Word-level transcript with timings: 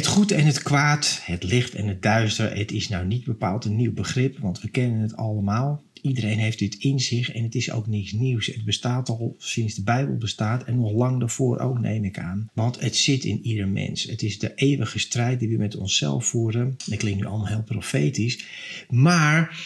Het 0.00 0.08
goed 0.08 0.32
en 0.32 0.46
het 0.46 0.62
kwaad, 0.62 1.20
het 1.22 1.42
licht 1.42 1.74
en 1.74 1.86
het 1.86 2.02
duister, 2.02 2.56
het 2.56 2.72
is 2.72 2.88
nou 2.88 3.06
niet 3.06 3.24
bepaald 3.24 3.64
een 3.64 3.76
nieuw 3.76 3.92
begrip, 3.92 4.38
want 4.38 4.60
we 4.60 4.68
kennen 4.68 5.00
het 5.00 5.16
allemaal. 5.16 5.82
Iedereen 6.02 6.38
heeft 6.38 6.58
dit 6.58 6.74
in 6.74 7.00
zich 7.00 7.32
en 7.32 7.42
het 7.42 7.54
is 7.54 7.70
ook 7.70 7.86
niets 7.86 8.12
nieuws. 8.12 8.46
Het 8.46 8.64
bestaat 8.64 9.08
al 9.08 9.34
sinds 9.38 9.74
de 9.74 9.82
Bijbel 9.82 10.16
bestaat 10.16 10.64
en 10.64 10.80
nog 10.80 10.92
lang 10.92 11.20
daarvoor 11.20 11.58
ook, 11.58 11.80
neem 11.80 12.04
ik 12.04 12.18
aan. 12.18 12.50
Want 12.54 12.80
het 12.80 12.96
zit 12.96 13.24
in 13.24 13.40
ieder 13.42 13.68
mens. 13.68 14.02
Het 14.02 14.22
is 14.22 14.38
de 14.38 14.54
eeuwige 14.54 14.98
strijd 14.98 15.40
die 15.40 15.48
we 15.48 15.56
met 15.56 15.76
onszelf 15.76 16.26
voeren. 16.26 16.74
Dat 16.86 16.98
klinkt 16.98 17.20
nu 17.20 17.26
allemaal 17.26 17.48
heel 17.48 17.62
profetisch. 17.62 18.44
Maar 18.88 19.58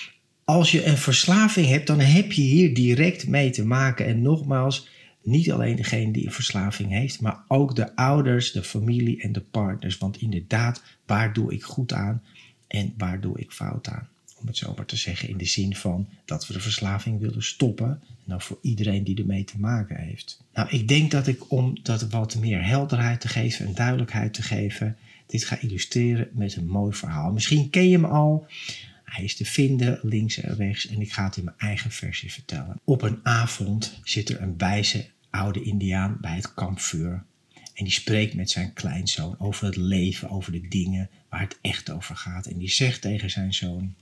als 0.45 0.71
je 0.71 0.85
een 0.85 0.99
verslaving 0.99 1.67
hebt, 1.67 1.87
dan 1.87 2.01
heb 2.01 2.33
je 2.33 2.43
hier 2.43 2.75
direct 2.75 3.27
mee 3.27 3.51
te 3.51 3.67
maken. 3.67 4.07
En 4.07 4.23
nogmaals, 4.23 4.89
niet 5.25 5.53
alleen 5.53 5.77
degene 5.77 6.13
die 6.13 6.27
een 6.27 6.33
verslaving 6.33 6.91
heeft, 6.91 7.21
maar 7.21 7.39
ook 7.49 7.77
de 7.77 7.97
ouders, 7.97 8.53
de 8.53 8.63
familie 8.63 9.23
en 9.23 9.33
de 9.33 9.41
partners. 9.41 9.99
Want 9.99 10.21
inderdaad, 10.21 10.83
waar 11.07 11.33
doe 11.33 11.53
ik 11.53 11.63
goed 11.63 11.93
aan 11.93 12.23
en 12.67 12.95
waar 12.99 13.21
doe 13.21 13.39
ik 13.39 13.53
fout 13.53 13.89
aan? 13.89 14.09
Om 14.41 14.47
het 14.47 14.57
zo 14.57 14.75
maar 14.77 14.87
te 14.87 14.97
zeggen, 14.97 15.29
in 15.29 15.37
de 15.37 15.45
zin 15.45 15.77
van 15.77 16.09
dat 16.25 16.47
we 16.47 16.53
de 16.53 16.61
verslaving 16.61 17.21
willen 17.21 17.43
stoppen. 17.43 18.03
Nou, 18.25 18.43
voor 18.43 18.59
iedereen 18.61 19.05
die 19.05 19.19
ermee 19.19 19.45
te 19.45 19.59
maken 19.59 19.97
heeft. 19.97 20.43
Nou, 20.55 20.69
ik 20.71 20.89
denk 20.89 21.11
dat 21.11 21.27
ik 21.27 21.51
om 21.51 21.79
dat 21.83 22.09
wat 22.09 22.37
meer 22.37 22.67
helderheid 22.67 23.21
te 23.21 23.29
geven 23.29 23.67
en 23.67 23.75
duidelijkheid 23.75 24.35
te 24.35 24.43
geven, 24.43 24.97
dit 25.27 25.45
ga 25.45 25.61
illustreren 25.61 26.29
met 26.33 26.57
een 26.57 26.69
mooi 26.69 26.95
verhaal. 26.95 27.33
Misschien 27.33 27.71
ken 27.71 27.89
je 27.89 27.97
hem 27.97 28.05
al. 28.05 28.47
Hij 29.05 29.25
is 29.25 29.37
te 29.37 29.45
vinden 29.45 29.99
links 30.03 30.41
en 30.41 30.57
rechts 30.57 30.87
en 30.87 31.01
ik 31.01 31.13
ga 31.13 31.25
het 31.25 31.37
in 31.37 31.45
mijn 31.45 31.59
eigen 31.59 31.91
versie 31.91 32.33
vertellen. 32.33 32.81
Op 32.85 33.03
een 33.03 33.21
avond 33.23 34.01
zit 34.03 34.29
er 34.29 34.41
een 34.41 34.59
wijze 34.59 35.07
oude 35.35 35.63
indiaan 35.63 36.19
bij 36.21 36.37
het 36.37 36.55
kampvuur. 36.55 37.25
En 37.75 37.85
die 37.85 37.93
spreekt 37.93 38.35
met 38.35 38.51
zijn 38.51 38.73
kleinzoon 38.73 39.39
over 39.39 39.67
het 39.67 39.77
leven, 39.77 40.31
over 40.31 40.53
de 40.53 40.69
dingen 40.69 41.11
waar 41.29 41.41
het 41.41 41.59
echt 41.61 41.91
over 41.91 42.17
gaat. 42.17 42.47
En 42.47 42.59
die 42.59 42.71
zegt 42.71 43.01
tegen 43.01 43.31
zijn 43.31 43.55
zoon: 43.55 43.95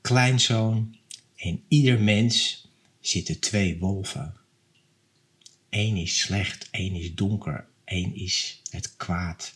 Kleinzoon, 0.00 0.96
in 1.34 1.64
ieder 1.68 2.00
mens 2.00 2.66
zitten 3.00 3.40
twee 3.40 3.78
wolven. 3.78 4.34
Eén 5.70 5.96
is 5.96 6.18
slecht, 6.18 6.68
één 6.70 6.94
is 6.94 7.14
donker, 7.14 7.66
één 7.84 8.14
is 8.14 8.62
het 8.70 8.96
kwaad. 8.96 9.54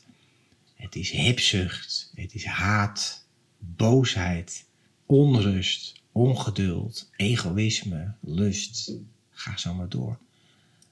Het 0.74 0.96
is 0.96 1.10
hebzucht, 1.10 2.12
het 2.14 2.34
is 2.34 2.44
haat, 2.44 3.26
boosheid, 3.58 4.64
onrust, 5.06 6.02
ongeduld, 6.12 7.10
egoïsme, 7.16 8.14
lust. 8.20 8.92
Ga 9.30 9.56
zo 9.56 9.74
maar 9.74 9.88
door 9.88 10.18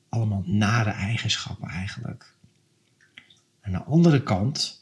allemaal 0.08 0.42
nare 0.46 0.90
eigenschappen 0.90 1.68
eigenlijk. 1.68 2.34
Aan 3.60 3.72
de 3.72 3.82
andere 3.82 4.22
kant 4.22 4.78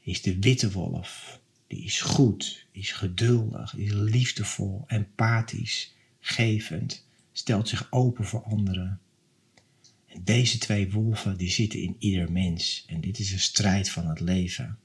is 0.00 0.22
de 0.22 0.38
witte 0.38 0.72
wolf. 0.72 1.40
Die 1.66 1.84
is 1.84 2.00
goed, 2.00 2.66
is 2.72 2.92
geduldig, 2.92 3.76
is 3.76 3.90
liefdevol, 3.92 4.84
empathisch, 4.86 5.94
gevend, 6.20 7.06
stelt 7.32 7.68
zich 7.68 7.86
open 7.90 8.24
voor 8.24 8.42
anderen. 8.42 9.00
En 10.06 10.24
deze 10.24 10.58
twee 10.58 10.92
wolven 10.92 11.36
die 11.36 11.50
zitten 11.50 11.80
in 11.80 11.96
ieder 11.98 12.32
mens 12.32 12.84
en 12.86 13.00
dit 13.00 13.18
is 13.18 13.32
een 13.32 13.40
strijd 13.40 13.90
van 13.90 14.08
het 14.08 14.20
leven. 14.20 14.78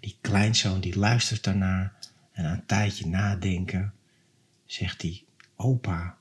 Die 0.00 0.16
kleinzoon 0.20 0.80
die 0.80 0.98
luistert 0.98 1.44
daarnaar 1.44 1.94
en 2.32 2.44
aan 2.44 2.56
een 2.56 2.66
tijdje 2.66 3.06
nadenken 3.06 3.94
zegt 4.64 5.02
hij, 5.02 5.24
opa, 5.56 6.18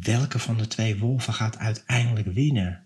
welke 0.00 0.38
van 0.38 0.56
de 0.56 0.66
twee 0.66 0.98
wolven 0.98 1.32
gaat 1.32 1.58
uiteindelijk 1.58 2.26
winnen? 2.26 2.84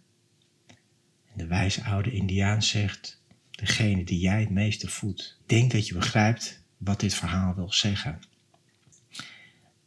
En 1.33 1.37
de 1.37 1.47
wijze 1.47 1.85
oude 1.85 2.13
Indiaan 2.13 2.63
zegt, 2.63 3.23
degene 3.51 4.05
die 4.05 4.19
jij 4.19 4.41
het 4.41 4.51
meeste 4.51 4.89
voedt. 4.89 5.39
Denk 5.47 5.73
dat 5.73 5.87
je 5.89 5.95
begrijpt 5.95 6.63
wat 6.77 7.01
dit 7.01 7.15
verhaal 7.15 7.55
wil 7.55 7.73
zeggen. 7.73 8.19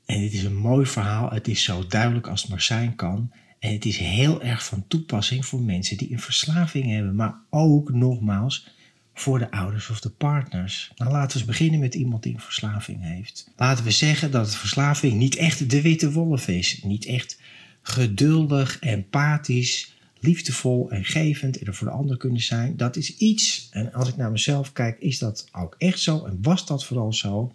En 0.06 0.20
dit 0.20 0.34
is 0.34 0.44
een 0.44 0.56
mooi 0.56 0.86
verhaal, 0.86 1.32
het 1.32 1.48
is 1.48 1.64
zo 1.64 1.88
duidelijk 1.88 2.28
als 2.28 2.42
het 2.42 2.50
maar 2.50 2.62
zijn 2.62 2.96
kan. 2.96 3.32
En 3.60 3.74
het 3.74 3.86
is 3.86 3.98
heel 3.98 4.42
erg 4.42 4.66
van 4.66 4.88
toepassing 4.88 5.46
voor 5.46 5.62
mensen 5.62 5.98
die 5.98 6.12
een 6.12 6.20
verslaving 6.20 6.92
hebben, 6.92 7.16
maar 7.16 7.36
ook 7.50 7.92
nogmaals 7.92 8.76
voor 9.14 9.40
de 9.40 9.52
ouders 9.52 9.90
of 9.90 10.00
de 10.00 10.10
partners. 10.10 10.92
Nou, 10.96 11.12
laten 11.12 11.32
we 11.32 11.38
eens 11.38 11.46
beginnen 11.46 11.80
met 11.80 11.96
iemand 11.96 12.24
die 12.24 12.34
een 12.34 12.40
verslaving 12.40 13.02
heeft. 13.02 13.50
Laten 13.58 13.84
we 13.84 13.92
zeggen 13.92 14.32
dat 14.32 14.56
verslaving 14.56 15.14
niet 15.14 15.36
echt 15.36 15.70
de 15.70 15.82
witte 15.82 16.12
wolf 16.12 16.48
is. 16.48 16.80
Niet 16.84 17.06
echt 17.06 17.40
geduldig, 17.82 18.80
empathisch, 18.80 19.94
liefdevol 20.20 20.92
en 20.92 21.06
gevend 21.06 21.58
en 21.58 21.68
er 21.68 21.76
voor 21.76 21.88
de 21.88 21.94
ander 21.94 22.18
kunnen 22.18 22.42
zijn. 22.42 22.78
Dat 22.78 22.96
is 22.96 23.18
iets, 23.18 23.68
en 23.72 23.94
als 23.94 24.10
ik 24.10 24.16
naar 24.16 24.32
mezelf 24.32 24.74
kijk, 24.74 25.00
is 25.00 25.20
dat 25.20 25.48
ook 25.52 25.76
echt 25.78 26.00
zo 26.00 26.26
en 26.26 26.38
was 26.42 26.66
dat 26.66 26.86
vooral 26.86 27.14
zo. 27.14 27.54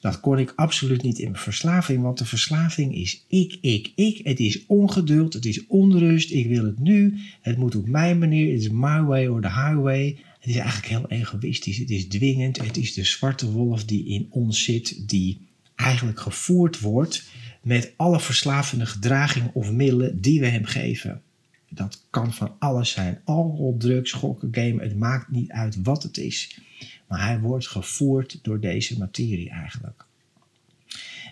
Dat 0.00 0.20
kon 0.20 0.38
ik 0.38 0.52
absoluut 0.56 1.02
niet 1.02 1.18
in 1.18 1.30
mijn 1.30 1.42
verslaving, 1.42 2.02
want 2.02 2.18
de 2.18 2.24
verslaving 2.24 2.94
is 2.94 3.24
ik, 3.28 3.58
ik, 3.60 3.92
ik. 3.94 4.20
Het 4.24 4.40
is 4.40 4.66
ongeduld, 4.66 5.32
het 5.32 5.44
is 5.44 5.66
onrust, 5.66 6.30
ik 6.30 6.46
wil 6.46 6.64
het 6.64 6.78
nu, 6.78 7.18
het 7.40 7.56
moet 7.56 7.74
op 7.74 7.88
mijn 7.88 8.18
manier, 8.18 8.52
het 8.52 8.60
is 8.60 8.68
my 8.68 9.02
way 9.02 9.26
or 9.26 9.40
the 9.40 9.52
highway. 9.52 10.18
Het 10.46 10.54
is 10.54 10.60
eigenlijk 10.60 10.88
heel 10.88 11.18
egoïstisch. 11.18 11.78
Het 11.78 11.90
is 11.90 12.08
dwingend. 12.08 12.58
Het 12.58 12.76
is 12.76 12.94
de 12.94 13.04
zwarte 13.04 13.50
wolf 13.50 13.84
die 13.84 14.06
in 14.06 14.26
ons 14.30 14.64
zit, 14.64 15.08
die 15.08 15.40
eigenlijk 15.74 16.20
gevoerd 16.20 16.80
wordt 16.80 17.24
met 17.62 17.92
alle 17.96 18.20
verslavende 18.20 18.86
gedragingen 18.86 19.54
of 19.54 19.72
middelen 19.72 20.20
die 20.20 20.40
we 20.40 20.46
hem 20.46 20.64
geven. 20.64 21.22
Dat 21.68 22.02
kan 22.10 22.34
van 22.34 22.56
alles 22.58 22.90
zijn. 22.90 23.20
Alcohol, 23.24 23.76
drugs, 23.78 24.12
gokken, 24.12 24.48
game. 24.52 24.82
Het 24.82 24.96
maakt 24.96 25.30
niet 25.30 25.50
uit 25.50 25.82
wat 25.82 26.02
het 26.02 26.16
is. 26.16 26.60
Maar 27.08 27.26
hij 27.26 27.40
wordt 27.40 27.68
gevoerd 27.68 28.38
door 28.42 28.60
deze 28.60 28.98
materie 28.98 29.50
eigenlijk. 29.50 30.04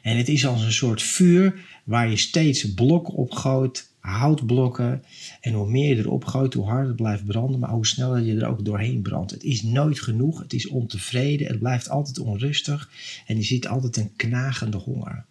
En 0.05 0.17
het 0.17 0.29
is 0.29 0.47
als 0.47 0.63
een 0.63 0.73
soort 0.73 1.03
vuur 1.03 1.55
waar 1.85 2.11
je 2.11 2.17
steeds 2.17 2.75
blokken 2.75 3.15
op 3.15 3.31
gooit 3.31 3.93
houtblokken. 4.05 5.03
En 5.41 5.53
hoe 5.53 5.71
meer 5.71 5.97
je 5.97 6.03
erop 6.03 6.25
gooit, 6.25 6.55
hoe 6.55 6.67
harder 6.67 6.87
het 6.87 6.97
blijft 6.97 7.25
branden, 7.25 7.61
maar 7.61 7.71
hoe 7.71 7.87
sneller 7.87 8.23
je 8.23 8.37
er 8.37 8.47
ook 8.47 8.65
doorheen 8.65 9.03
brandt. 9.03 9.31
Het 9.31 9.43
is 9.45 9.63
nooit 9.63 10.01
genoeg, 10.01 10.41
het 10.41 10.53
is 10.53 10.69
ontevreden, 10.69 11.47
het 11.47 11.59
blijft 11.59 11.89
altijd 11.89 12.19
onrustig 12.19 12.91
en 13.27 13.37
je 13.37 13.43
ziet 13.43 13.69
altijd 13.69 13.97
een 13.97 14.17
knagende 14.17 14.77
honger. 14.77 15.25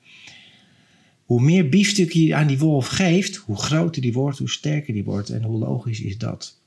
Hoe 1.25 1.41
meer 1.41 1.69
biefstuk 1.69 2.11
je 2.11 2.35
aan 2.35 2.47
die 2.47 2.59
wolf 2.59 2.87
geeft, 2.87 3.35
hoe 3.35 3.57
groter 3.57 4.01
die 4.01 4.13
wordt, 4.13 4.37
hoe 4.37 4.49
sterker 4.49 4.93
die 4.93 5.03
wordt 5.03 5.29
en 5.29 5.43
hoe 5.43 5.59
logisch 5.59 6.01
is 6.01 6.17
dat 6.17 6.61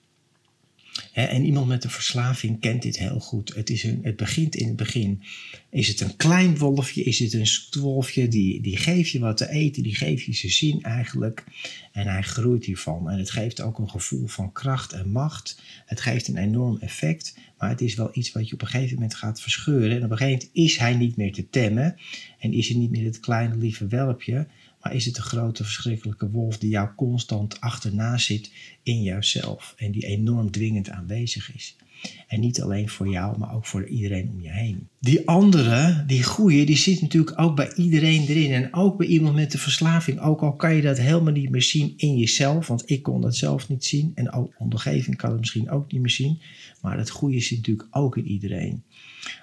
en 1.13 1.45
iemand 1.45 1.67
met 1.67 1.85
een 1.85 1.91
verslaving 1.91 2.61
kent 2.61 2.83
dit 2.83 2.99
heel 2.99 3.21
goed. 3.21 3.55
Het, 3.55 3.71
is 3.71 3.83
een, 3.83 4.01
het 4.03 4.17
begint 4.17 4.55
in 4.55 4.67
het 4.67 4.77
begin. 4.77 5.23
Is 5.71 5.89
het 5.89 6.01
een 6.01 6.17
klein 6.17 6.59
wolfje? 6.59 7.03
Is 7.03 7.19
het 7.19 7.33
een 7.33 7.81
wolfje? 7.81 8.29
Die, 8.29 8.63
die 8.63 8.77
geeft 8.77 9.11
je 9.11 9.19
wat 9.19 9.37
te 9.37 9.51
eten, 9.51 9.83
die 9.83 9.95
geeft 9.95 10.25
je 10.25 10.35
zijn 10.35 10.53
zin 10.53 10.83
eigenlijk. 10.83 11.45
En 11.93 12.07
hij 12.07 12.23
groeit 12.23 12.65
hiervan. 12.65 13.11
En 13.11 13.19
het 13.19 13.31
geeft 13.31 13.61
ook 13.61 13.79
een 13.79 13.91
gevoel 13.91 14.27
van 14.27 14.53
kracht 14.53 14.93
en 14.93 15.11
macht. 15.11 15.63
Het 15.87 16.01
geeft 16.01 16.29
een 16.29 16.37
enorm 16.37 16.79
effect. 16.79 17.35
Maar 17.59 17.69
het 17.69 17.81
is 17.81 17.95
wel 17.95 18.11
iets 18.13 18.33
wat 18.33 18.49
je 18.49 18.55
op 18.55 18.61
een 18.61 18.67
gegeven 18.67 18.95
moment 18.95 19.15
gaat 19.15 19.41
verscheuren. 19.41 19.91
En 19.91 20.05
op 20.05 20.11
een 20.11 20.17
gegeven 20.17 20.39
moment 20.39 20.51
is 20.53 20.77
hij 20.77 20.95
niet 20.95 21.17
meer 21.17 21.33
te 21.33 21.49
temmen. 21.51 21.97
En 22.39 22.53
is 22.53 22.69
hij 22.69 22.79
niet 22.79 22.91
meer 22.91 23.05
het 23.05 23.21
kleine 23.21 23.57
lieve 23.57 23.87
welpje. 23.87 24.47
Maar 24.87 24.95
is 24.95 25.05
het 25.05 25.17
een 25.17 25.23
grote 25.23 25.65
verschrikkelijke 25.65 26.31
wolf 26.31 26.59
die 26.59 26.71
jou 26.71 26.89
constant 26.97 27.61
achterna 27.61 28.19
zit 28.19 28.51
in 28.83 29.03
jouzelf 29.03 29.75
en 29.77 29.91
die 29.91 30.07
enorm 30.07 30.51
dwingend 30.51 30.91
aanwezig 30.91 31.55
is. 31.55 31.77
En 32.29 32.41
niet 32.41 32.63
alleen 32.63 32.89
voor 32.89 33.09
jou, 33.09 33.39
maar 33.39 33.55
ook 33.55 33.67
voor 33.67 33.87
iedereen 33.87 34.31
om 34.31 34.41
je 34.41 34.51
heen. 34.51 34.89
Die 35.01 35.29
andere, 35.29 36.05
die 36.07 36.23
goeie, 36.23 36.67
die 36.67 36.77
zit 36.77 37.01
natuurlijk 37.01 37.41
ook 37.41 37.57
bij 37.57 37.75
iedereen 37.75 38.27
erin. 38.27 38.53
En 38.53 38.75
ook 38.75 38.97
bij 38.97 39.07
iemand 39.07 39.35
met 39.35 39.53
de 39.53 39.59
verslaving. 39.59 40.21
Ook 40.21 40.41
al 40.41 40.53
kan 40.53 40.75
je 40.75 40.83
dat 40.83 40.99
helemaal 40.99 41.33
niet 41.33 41.51
meer 41.51 41.63
zien 41.63 41.95
in 41.97 42.17
jezelf. 42.17 42.67
Want 42.67 42.91
ik 42.91 43.03
kon 43.03 43.21
dat 43.21 43.37
zelf 43.37 43.69
niet 43.69 43.85
zien. 43.85 44.13
En 44.15 44.33
ook 44.33 44.55
omgeving 44.59 45.17
kan 45.17 45.31
het 45.31 45.41
misschien 45.41 45.71
ook 45.71 45.93
niet 45.93 46.01
meer 46.01 46.11
zien. 46.11 46.41
Maar 46.81 46.99
het 46.99 47.11
goede 47.11 47.41
zit 47.41 47.57
natuurlijk 47.57 47.89
ook 47.91 48.17
in 48.17 48.27
iedereen. 48.27 48.83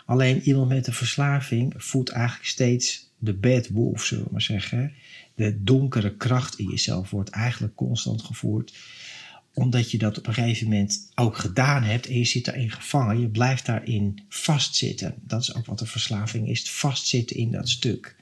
Alleen 0.05 0.41
iemand 0.41 0.69
met 0.69 0.87
een 0.87 0.93
verslaving 0.93 1.73
voelt 1.77 2.09
eigenlijk 2.09 2.47
steeds 2.47 3.11
de 3.23 3.33
bad 3.33 3.67
wolf, 3.67 4.03
zullen 4.03 4.23
we 4.23 4.29
maar 4.31 4.41
zeggen. 4.41 4.93
De 5.35 5.63
donkere 5.63 6.15
kracht 6.15 6.59
in 6.59 6.69
jezelf 6.69 7.09
wordt 7.09 7.29
eigenlijk 7.29 7.75
constant 7.75 8.21
gevoerd 8.21 8.73
omdat 9.53 9.91
je 9.91 9.97
dat 9.97 10.17
op 10.17 10.27
een 10.27 10.33
gegeven 10.33 10.67
moment 10.67 11.11
ook 11.15 11.37
gedaan 11.37 11.83
hebt 11.83 12.07
en 12.07 12.17
je 12.17 12.25
zit 12.25 12.45
daarin 12.45 12.71
gevangen. 12.71 13.19
Je 13.19 13.29
blijft 13.29 13.65
daarin 13.65 14.19
vastzitten. 14.29 15.15
Dat 15.21 15.41
is 15.41 15.55
ook 15.55 15.65
wat 15.65 15.79
de 15.79 15.85
verslaving 15.85 16.49
is, 16.49 16.71
vastzitten 16.71 17.35
in 17.35 17.51
dat 17.51 17.69
stuk. 17.69 18.15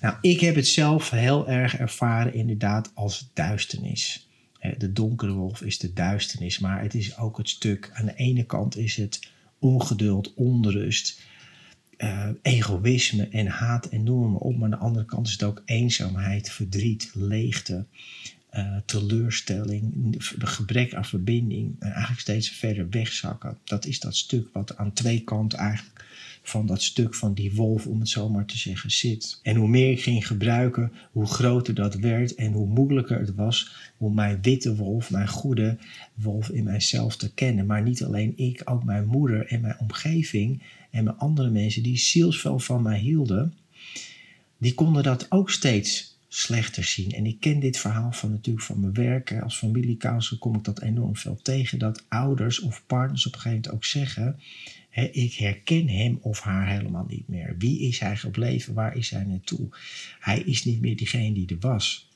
Nou, 0.00 0.16
ik 0.20 0.40
heb 0.40 0.54
het 0.54 0.68
zelf 0.68 1.10
heel 1.10 1.48
erg 1.48 1.76
ervaren 1.76 2.34
inderdaad 2.34 2.90
als 2.94 3.30
duisternis. 3.34 4.28
De 4.78 4.92
donkere 4.92 5.32
wolf 5.32 5.62
is 5.62 5.78
de 5.78 5.92
duisternis, 5.92 6.58
maar 6.58 6.82
het 6.82 6.94
is 6.94 7.16
ook 7.16 7.38
het 7.38 7.48
stuk. 7.48 7.90
Aan 7.92 8.06
de 8.06 8.14
ene 8.14 8.44
kant 8.44 8.76
is 8.76 8.96
het 8.96 9.20
ongeduld, 9.58 10.34
onrust, 10.34 11.20
uh, 12.02 12.28
egoïsme 12.42 13.28
en 13.28 13.46
haat 13.46 13.86
en 13.86 14.02
noem 14.02 14.36
op. 14.36 14.56
Maar 14.56 14.64
aan 14.64 14.70
de 14.70 14.84
andere 14.84 15.04
kant 15.04 15.26
is 15.26 15.32
het 15.32 15.42
ook 15.42 15.62
eenzaamheid, 15.64 16.50
verdriet, 16.50 17.10
leegte, 17.14 17.84
uh, 18.52 18.76
teleurstelling, 18.86 20.14
gebrek 20.38 20.94
aan 20.94 21.04
verbinding. 21.04 21.76
En 21.78 21.90
eigenlijk 21.90 22.20
steeds 22.20 22.50
verder 22.50 22.88
wegzakken. 22.88 23.58
Dat 23.64 23.86
is 23.86 24.00
dat 24.00 24.16
stuk 24.16 24.48
wat 24.52 24.76
aan 24.76 24.92
twee 24.92 25.20
kanten 25.20 25.58
eigenlijk 25.58 26.04
van 26.42 26.66
dat 26.66 26.82
stuk 26.82 27.14
van 27.14 27.34
die 27.34 27.54
wolf, 27.54 27.86
om 27.86 28.00
het 28.00 28.08
zo 28.08 28.28
maar 28.28 28.44
te 28.44 28.58
zeggen, 28.58 28.90
zit. 28.90 29.38
En 29.42 29.56
hoe 29.56 29.68
meer 29.68 29.90
ik 29.90 30.02
ging 30.02 30.26
gebruiken, 30.26 30.92
hoe 31.12 31.26
groter 31.26 31.74
dat 31.74 31.94
werd 31.94 32.34
en 32.34 32.52
hoe 32.52 32.66
moeilijker 32.66 33.18
het 33.18 33.34
was 33.34 33.76
om 33.96 34.14
mijn 34.14 34.38
witte 34.42 34.76
wolf, 34.76 35.10
mijn 35.10 35.28
goede 35.28 35.78
wolf 36.14 36.48
in 36.48 36.64
mijzelf 36.64 37.16
te 37.16 37.32
kennen. 37.34 37.66
Maar 37.66 37.82
niet 37.82 38.04
alleen 38.04 38.32
ik, 38.36 38.60
ook 38.64 38.84
mijn 38.84 39.06
moeder 39.06 39.46
en 39.46 39.60
mijn 39.60 39.76
omgeving 39.78 40.62
en 40.90 41.04
mijn 41.04 41.18
andere 41.18 41.50
mensen 41.50 41.82
die 41.82 41.98
zielsveel 41.98 42.58
van 42.58 42.82
mij 42.82 42.98
hielden, 42.98 43.54
die 44.58 44.74
konden 44.74 45.02
dat 45.02 45.26
ook 45.30 45.50
steeds 45.50 46.18
slechter 46.28 46.84
zien. 46.84 47.12
En 47.12 47.26
ik 47.26 47.40
ken 47.40 47.60
dit 47.60 47.78
verhaal 47.78 48.12
van 48.12 48.30
natuurlijk 48.30 48.64
van 48.64 48.80
mijn 48.80 48.92
werk. 48.92 49.40
Als 49.42 49.56
familiecounselor 49.56 50.40
kom 50.40 50.54
ik 50.54 50.64
dat 50.64 50.80
enorm 50.80 51.16
veel 51.16 51.38
tegen. 51.42 51.78
Dat 51.78 52.04
ouders 52.08 52.60
of 52.60 52.82
partners 52.86 53.26
op 53.26 53.34
een 53.34 53.40
gegeven 53.40 53.60
moment 53.60 53.74
ook 53.74 53.84
zeggen 53.84 54.38
ik 54.92 55.34
herken 55.34 55.88
hem 55.88 56.18
of 56.20 56.40
haar 56.40 56.68
helemaal 56.68 57.06
niet 57.08 57.28
meer. 57.28 57.54
Wie 57.58 57.80
is 57.80 57.98
hij 57.98 58.16
gebleven? 58.16 58.74
Waar 58.74 58.96
is 58.96 59.10
hij 59.10 59.24
naartoe? 59.24 59.68
Hij 60.20 60.40
is 60.40 60.64
niet 60.64 60.80
meer 60.80 60.96
diegene 60.96 61.32
die 61.32 61.48
er 61.48 61.56
was. 61.60 62.10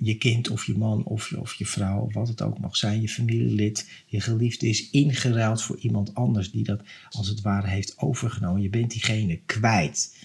je 0.00 0.16
kind 0.18 0.50
of 0.50 0.66
je 0.66 0.78
man 0.78 1.04
of 1.04 1.30
je, 1.30 1.40
of 1.40 1.54
je 1.54 1.66
vrouw, 1.66 2.08
wat 2.10 2.28
het 2.28 2.42
ook 2.42 2.58
mag 2.58 2.76
zijn, 2.76 3.00
je 3.00 3.08
familielid, 3.08 3.90
je 4.06 4.20
geliefde 4.20 4.68
is 4.68 4.90
ingeruild 4.90 5.62
voor 5.62 5.78
iemand 5.78 6.14
anders 6.14 6.50
die 6.50 6.64
dat 6.64 6.82
als 7.10 7.28
het 7.28 7.40
ware 7.40 7.68
heeft 7.68 7.98
overgenomen. 7.98 8.62
Je 8.62 8.70
bent 8.70 8.90
diegene 8.90 9.40
kwijt. 9.46 10.16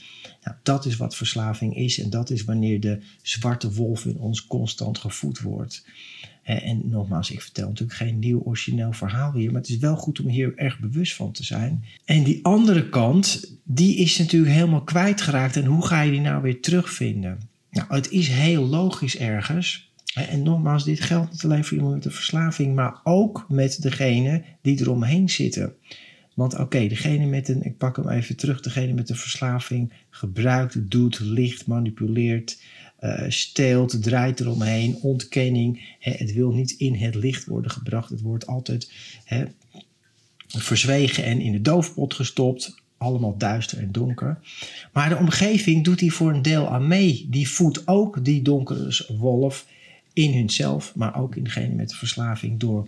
Nou, 0.43 0.57
dat 0.63 0.85
is 0.85 0.97
wat 0.97 1.15
verslaving 1.15 1.75
is 1.75 1.99
en 1.99 2.09
dat 2.09 2.29
is 2.29 2.43
wanneer 2.43 2.79
de 2.79 3.01
zwarte 3.21 3.73
wolf 3.73 4.05
in 4.05 4.17
ons 4.17 4.47
constant 4.47 4.97
gevoed 4.97 5.39
wordt. 5.39 5.85
En 6.43 6.81
nogmaals, 6.89 7.31
ik 7.31 7.41
vertel 7.41 7.67
natuurlijk 7.67 7.97
geen 7.97 8.19
nieuw 8.19 8.41
origineel 8.45 8.93
verhaal 8.93 9.33
hier, 9.33 9.51
maar 9.51 9.61
het 9.61 9.69
is 9.69 9.77
wel 9.77 9.95
goed 9.95 10.19
om 10.19 10.27
hier 10.27 10.53
erg 10.55 10.79
bewust 10.79 11.15
van 11.15 11.31
te 11.31 11.43
zijn. 11.43 11.83
En 12.05 12.23
die 12.23 12.45
andere 12.45 12.89
kant, 12.89 13.55
die 13.63 13.95
is 13.95 14.17
natuurlijk 14.17 14.53
helemaal 14.53 14.83
kwijtgeraakt. 14.83 15.55
En 15.55 15.65
hoe 15.65 15.85
ga 15.85 16.01
je 16.01 16.11
die 16.11 16.19
nou 16.19 16.41
weer 16.41 16.61
terugvinden? 16.61 17.39
Nou, 17.71 17.87
het 17.95 18.11
is 18.11 18.27
heel 18.27 18.65
logisch 18.65 19.17
ergens. 19.17 19.91
En 20.13 20.43
nogmaals, 20.43 20.83
dit 20.83 21.01
geldt 21.01 21.31
niet 21.31 21.43
alleen 21.43 21.63
voor 21.63 21.77
iemand 21.77 21.95
met 21.95 22.05
een 22.05 22.11
verslaving, 22.11 22.75
maar 22.75 22.99
ook 23.03 23.45
met 23.49 23.81
degene 23.81 24.43
die 24.61 24.81
eromheen 24.81 25.29
zitten. 25.29 25.73
Want 26.33 26.59
oké, 26.59 26.87
degene 26.87 27.25
met 27.25 27.47
een, 27.49 27.63
ik 27.63 27.77
pak 27.77 27.95
hem 27.95 28.09
even 28.09 28.35
terug, 28.35 28.61
degene 28.61 28.93
met 28.93 29.09
een 29.09 29.15
verslaving 29.15 29.93
gebruikt, 30.09 30.91
doet, 30.91 31.19
licht, 31.19 31.67
manipuleert, 31.67 32.61
uh, 33.03 33.23
steelt, 33.27 34.03
draait 34.03 34.39
eromheen, 34.39 34.95
ontkenning. 35.01 35.95
Hè, 35.99 36.11
het 36.11 36.33
wil 36.33 36.51
niet 36.51 36.71
in 36.71 36.95
het 36.95 37.15
licht 37.15 37.45
worden 37.45 37.71
gebracht. 37.71 38.09
Het 38.09 38.21
wordt 38.21 38.47
altijd 38.47 38.91
hè, 39.23 39.45
verzwegen 40.47 41.23
en 41.23 41.41
in 41.41 41.51
de 41.51 41.61
doofpot 41.61 42.13
gestopt. 42.13 42.81
Allemaal 42.97 43.37
duister 43.37 43.77
en 43.77 43.91
donker. 43.91 44.39
Maar 44.93 45.09
de 45.09 45.17
omgeving 45.17 45.83
doet 45.83 45.99
hier 45.99 46.11
voor 46.11 46.33
een 46.33 46.41
deel 46.41 46.69
aan 46.69 46.87
mee. 46.87 47.27
Die 47.29 47.49
voedt 47.49 47.87
ook 47.87 48.25
die 48.25 48.41
donkere 48.41 49.05
wolf 49.17 49.67
in 50.13 50.33
hunzelf, 50.33 50.95
maar 50.95 51.19
ook 51.21 51.35
in 51.35 51.43
degene 51.43 51.75
met 51.75 51.89
de 51.89 51.95
verslaving 51.95 52.59
door 52.59 52.87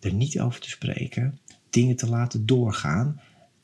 er 0.00 0.12
niet 0.12 0.40
over 0.40 0.60
te 0.60 0.70
spreken, 0.70 1.38
dingen 1.70 1.96
te 1.96 2.08
laten 2.08 2.46
doorgaan 2.46 3.20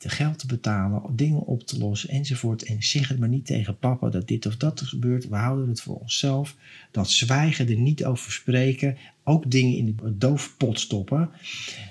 geld 0.07 0.39
te 0.39 0.47
betalen, 0.47 1.01
dingen 1.15 1.39
op 1.39 1.63
te 1.63 1.77
lossen 1.77 2.09
enzovoort. 2.09 2.63
En 2.63 2.83
zeg 2.83 3.07
het 3.07 3.19
maar 3.19 3.29
niet 3.29 3.45
tegen 3.45 3.77
papa 3.77 4.09
dat 4.09 4.27
dit 4.27 4.45
of 4.45 4.57
dat 4.57 4.79
er 4.79 4.85
gebeurt. 4.85 5.27
We 5.27 5.35
houden 5.35 5.67
het 5.67 5.81
voor 5.81 5.95
onszelf. 5.95 6.55
Dat 6.91 7.11
zwijgen, 7.11 7.69
er 7.69 7.75
niet 7.75 8.05
over 8.05 8.31
spreken, 8.31 8.97
ook 9.23 9.51
dingen 9.51 9.77
in 9.77 9.85
de 9.85 10.17
doofpot 10.17 10.79
stoppen. 10.79 11.29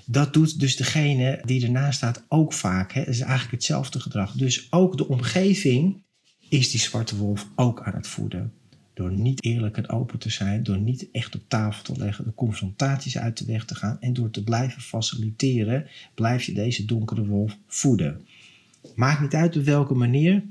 Dat 0.04 0.32
doet 0.32 0.60
dus 0.60 0.76
degene 0.76 1.42
die 1.44 1.64
ernaast 1.64 1.96
staat 1.96 2.24
ook 2.28 2.52
vaak. 2.52 2.92
Hè. 2.92 3.00
Het 3.00 3.08
is 3.08 3.20
eigenlijk 3.20 3.52
hetzelfde 3.52 4.00
gedrag. 4.00 4.32
Dus 4.32 4.66
ook 4.72 4.96
de 4.96 5.08
omgeving 5.08 6.02
is 6.48 6.70
die 6.70 6.80
zwarte 6.80 7.16
wolf 7.16 7.46
ook 7.54 7.82
aan 7.82 7.94
het 7.94 8.06
voeden. 8.06 8.52
Door 8.98 9.12
niet 9.12 9.44
eerlijk 9.44 9.76
en 9.76 9.88
open 9.88 10.18
te 10.18 10.30
zijn, 10.30 10.62
door 10.62 10.78
niet 10.78 11.10
echt 11.12 11.34
op 11.34 11.42
tafel 11.48 11.82
te 11.82 12.00
leggen, 12.00 12.24
de 12.24 12.34
confrontaties 12.34 13.18
uit 13.18 13.38
de 13.38 13.44
weg 13.44 13.64
te 13.64 13.74
gaan 13.74 14.00
en 14.00 14.12
door 14.12 14.30
te 14.30 14.44
blijven 14.44 14.82
faciliteren, 14.82 15.86
blijf 16.14 16.42
je 16.42 16.52
deze 16.52 16.84
donkere 16.84 17.26
wolf 17.26 17.56
voeden. 17.66 18.26
Maakt 18.94 19.20
niet 19.20 19.34
uit 19.34 19.56
op 19.56 19.64
welke 19.64 19.94
manier, 19.94 20.42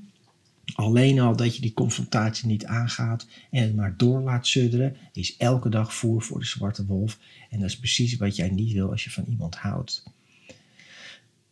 Alleen 0.75 1.19
al 1.19 1.35
dat 1.35 1.55
je 1.55 1.61
die 1.61 1.73
confrontatie 1.73 2.47
niet 2.47 2.65
aangaat 2.65 3.27
en 3.51 3.63
het 3.63 3.75
maar 3.75 3.93
door 3.97 4.21
laat 4.21 4.47
sudderen, 4.47 4.95
is 5.13 5.37
elke 5.37 5.69
dag 5.69 5.93
voer 5.93 6.21
voor 6.21 6.39
de 6.39 6.45
zwarte 6.45 6.85
wolf. 6.85 7.19
En 7.49 7.59
dat 7.59 7.69
is 7.69 7.77
precies 7.77 8.17
wat 8.17 8.35
jij 8.35 8.49
niet 8.49 8.73
wil 8.73 8.89
als 8.89 9.03
je 9.03 9.11
van 9.11 9.25
iemand 9.29 9.55
houdt. 9.55 10.03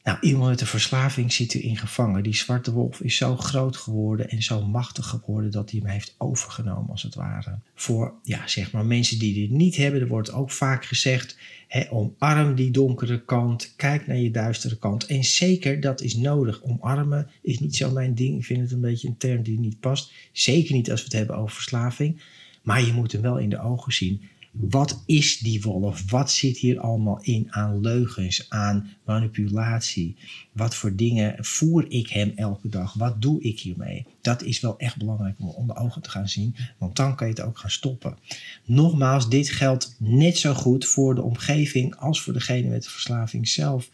Nou, 0.06 0.18
iemand 0.22 0.50
met 0.50 0.62
een 0.62 0.68
verslaving 0.68 1.34
zit 1.34 1.54
erin 1.54 1.78
gevangen. 1.78 2.24
Die 2.24 2.36
zwarte 2.36 2.72
wolf 2.72 3.02
is 3.02 3.16
zo 3.16 3.38
groot 3.38 3.78
geworden 3.78 4.30
en 4.30 4.44
zo 4.44 4.66
machtig 4.66 5.08
geworden 5.08 5.52
dat 5.52 5.72
hij 5.72 5.80
hem 5.80 5.90
heeft 5.90 6.16
overgenomen, 6.18 6.90
als 6.90 7.04
het 7.04 7.16
ware. 7.16 7.60
Voor 7.76 8.14
ja, 8.24 8.48
zeg 8.48 8.72
maar 8.72 8.86
mensen 8.86 9.20
die 9.20 9.34
dit 9.34 9.50
niet 9.50 9.76
hebben, 9.76 10.02
er 10.02 10.08
wordt 10.08 10.32
ook 10.32 10.52
vaak 10.52 10.86
gezegd: 10.86 11.38
hè, 11.68 11.92
omarm 11.92 12.56
die 12.56 12.72
donkere 12.72 13.26
kant, 13.26 13.74
kijk 13.76 14.08
naar 14.08 14.18
je 14.18 14.32
duistere 14.32 14.78
kant. 14.78 15.06
En 15.06 15.24
zeker 15.24 15.80
dat 15.80 16.02
is 16.02 16.16
nodig. 16.16 16.64
Omarmen 16.64 17.30
is 17.42 17.60
niet 17.60 17.76
zo 17.76 17.92
mijn 17.92 18.16
ding. 18.16 18.38
Ik 18.38 18.46
vind 18.46 18.62
het 18.62 18.72
een 18.72 18.82
beetje 18.82 19.08
een 19.08 19.18
term 19.18 19.44
die 19.44 19.60
niet 19.60 19.80
past. 19.80 20.12
Zeker 20.32 20.74
niet 20.74 20.92
als 20.92 21.00
we 21.00 21.06
het 21.06 21.16
hebben 21.18 21.38
over 21.38 21.56
verslaving. 21.56 22.22
Maar 22.62 22.86
je 22.86 22.94
moet 22.94 23.12
hem 23.12 23.22
wel 23.22 23.38
in 23.38 23.50
de 23.50 23.62
ogen 23.62 23.94
zien. 23.94 24.22
Wat 24.60 25.04
is 25.06 25.40
die 25.40 25.62
wolf? 25.62 26.12
Wat 26.12 26.32
zit 26.32 26.58
hier 26.58 26.80
allemaal 26.80 27.20
in 27.22 27.48
aan 27.50 27.82
leugens, 27.82 28.50
aan 28.50 28.90
manipulatie? 29.06 30.16
Wat 30.52 30.76
voor 30.76 30.96
dingen 30.96 31.36
voer 31.46 31.86
ik 31.92 32.10
hem 32.10 32.32
elke 32.36 32.70
dag? 32.70 32.94
Wat 32.94 33.22
doe 33.22 33.42
ik 33.42 33.60
hiermee? 33.60 34.06
Dat 34.22 34.44
is 34.44 34.60
wel 34.60 34.78
echt 34.78 34.98
belangrijk 34.98 35.36
om 35.40 35.48
onder 35.48 35.76
ogen 35.78 36.02
te 36.02 36.10
gaan 36.10 36.30
zien, 36.30 36.56
want 36.78 36.96
dan 36.96 37.16
kan 37.16 37.28
je 37.28 37.34
het 37.34 37.44
ook 37.44 37.58
gaan 37.58 37.70
stoppen. 37.70 38.18
Nogmaals, 38.66 39.30
dit 39.30 39.50
geldt 39.50 39.96
net 40.00 40.38
zo 40.38 40.54
goed 40.54 40.86
voor 40.86 41.16
de 41.16 41.22
omgeving 41.22 41.96
als 41.96 42.22
voor 42.22 42.34
degene 42.34 42.70
met 42.70 42.84
de 42.84 42.90
verslaving 42.90 43.48
zelf. 43.48 43.90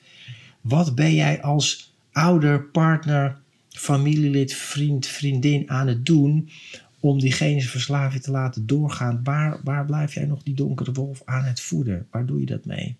Wat 0.61 0.95
ben 0.95 1.13
jij 1.13 1.41
als 1.41 1.93
ouder, 2.11 2.63
partner, 2.63 3.37
familielid, 3.69 4.53
vriend, 4.53 5.07
vriendin 5.07 5.69
aan 5.69 5.87
het 5.87 6.05
doen 6.05 6.49
om 7.01 7.19
diegene 7.19 7.61
verslaving 7.61 8.23
te 8.23 8.31
laten 8.31 8.67
doorgaan. 8.67 9.21
Waar, 9.23 9.59
waar 9.63 9.85
blijf 9.85 10.13
jij 10.13 10.25
nog 10.25 10.43
die 10.43 10.53
donkere 10.53 10.91
wolf 10.91 11.21
aan 11.25 11.43
het 11.43 11.61
voeden? 11.61 12.07
Waar 12.11 12.25
doe 12.25 12.39
je 12.39 12.45
dat 12.45 12.65
mee? 12.65 12.95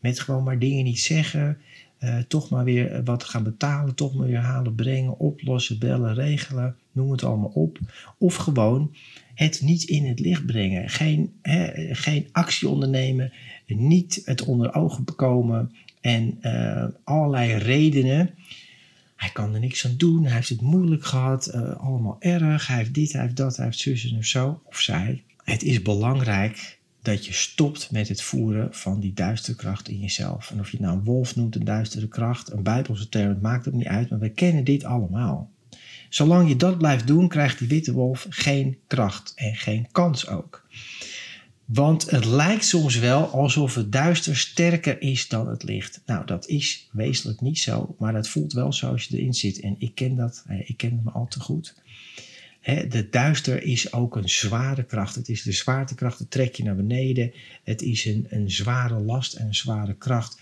Met 0.00 0.20
gewoon 0.20 0.44
maar 0.44 0.58
dingen 0.58 0.84
niet 0.84 1.00
zeggen, 1.00 1.58
uh, 2.00 2.18
toch 2.18 2.50
maar 2.50 2.64
weer 2.64 3.04
wat 3.04 3.24
gaan 3.24 3.42
betalen, 3.42 3.94
toch 3.94 4.14
maar 4.14 4.26
weer 4.26 4.38
halen, 4.38 4.74
brengen, 4.74 5.18
oplossen, 5.18 5.78
bellen, 5.78 6.14
regelen, 6.14 6.76
noem 6.92 7.10
het 7.10 7.24
allemaal 7.24 7.50
op. 7.54 7.78
Of 8.18 8.34
gewoon 8.34 8.94
het 9.34 9.60
niet 9.62 9.82
in 9.82 10.06
het 10.06 10.20
licht 10.20 10.46
brengen, 10.46 10.88
geen, 10.88 11.32
geen 11.92 12.28
actie 12.32 12.68
ondernemen, 12.68 13.32
niet 13.66 14.22
het 14.24 14.44
onder 14.44 14.74
ogen 14.74 15.04
bekomen 15.04 15.72
en 16.00 16.38
uh, 16.42 16.84
allerlei 17.04 17.52
redenen 17.52 18.30
hij 19.18 19.30
kan 19.30 19.54
er 19.54 19.60
niks 19.60 19.86
aan 19.86 19.96
doen. 19.96 20.24
Hij 20.24 20.34
heeft 20.34 20.48
het 20.48 20.60
moeilijk 20.60 21.04
gehad. 21.04 21.54
Uh, 21.54 21.76
allemaal 21.76 22.16
erg. 22.20 22.66
Hij 22.66 22.76
heeft 22.76 22.94
dit, 22.94 23.12
hij 23.12 23.22
heeft 23.22 23.36
dat, 23.36 23.56
hij 23.56 23.64
heeft 23.64 23.78
zus 23.78 24.12
en 24.12 24.24
zo. 24.24 24.60
Of 24.64 24.80
zij. 24.80 25.22
Het 25.44 25.62
is 25.62 25.82
belangrijk 25.82 26.78
dat 27.02 27.26
je 27.26 27.32
stopt 27.32 27.90
met 27.90 28.08
het 28.08 28.22
voeren 28.22 28.74
van 28.74 29.00
die 29.00 29.12
duistere 29.12 29.56
kracht 29.56 29.88
in 29.88 29.98
jezelf. 29.98 30.50
En 30.50 30.60
of 30.60 30.70
je 30.70 30.76
het 30.76 30.86
nou 30.86 30.98
een 30.98 31.04
wolf 31.04 31.36
noemt, 31.36 31.54
een 31.54 31.64
duistere 31.64 32.08
kracht, 32.08 32.52
een 32.52 32.62
bijbelse 32.62 33.08
term, 33.08 33.28
het 33.28 33.42
maakt 33.42 33.68
ook 33.68 33.74
niet 33.74 33.86
uit, 33.86 34.10
maar 34.10 34.18
we 34.18 34.30
kennen 34.30 34.64
dit 34.64 34.84
allemaal. 34.84 35.50
Zolang 36.08 36.48
je 36.48 36.56
dat 36.56 36.78
blijft 36.78 37.06
doen, 37.06 37.28
krijgt 37.28 37.58
die 37.58 37.68
witte 37.68 37.92
wolf 37.92 38.26
geen 38.28 38.78
kracht 38.86 39.32
en 39.36 39.54
geen 39.54 39.88
kans 39.92 40.28
ook. 40.28 40.66
Want 41.68 42.10
het 42.10 42.24
lijkt 42.24 42.64
soms 42.64 42.98
wel 42.98 43.26
alsof 43.26 43.74
het 43.74 43.92
duister 43.92 44.36
sterker 44.36 45.00
is 45.00 45.28
dan 45.28 45.48
het 45.48 45.62
licht. 45.62 46.00
Nou, 46.06 46.26
dat 46.26 46.46
is 46.46 46.88
wezenlijk 46.92 47.40
niet 47.40 47.58
zo, 47.58 47.94
maar 47.98 48.14
het 48.14 48.28
voelt 48.28 48.52
wel 48.52 48.72
zo 48.72 48.86
als 48.90 49.04
je 49.04 49.16
erin 49.16 49.34
zit. 49.34 49.60
En 49.60 49.76
ik 49.78 49.94
ken 49.94 50.16
dat, 50.16 50.44
ik 50.64 50.76
ken 50.76 50.90
het 50.90 51.04
me 51.04 51.10
al 51.10 51.26
te 51.28 51.40
goed. 51.40 51.74
De 52.88 53.06
duister 53.10 53.62
is 53.62 53.92
ook 53.92 54.16
een 54.16 54.28
zware 54.28 54.84
kracht. 54.84 55.14
Het 55.14 55.28
is 55.28 55.42
de 55.42 55.52
zwaartekracht, 55.52 56.18
dat 56.18 56.30
trek 56.30 56.54
je 56.54 56.62
naar 56.62 56.76
beneden. 56.76 57.32
Het 57.64 57.82
is 57.82 58.04
een, 58.04 58.26
een 58.28 58.50
zware 58.50 59.00
last 59.00 59.34
en 59.34 59.46
een 59.46 59.54
zware 59.54 59.94
kracht. 59.94 60.40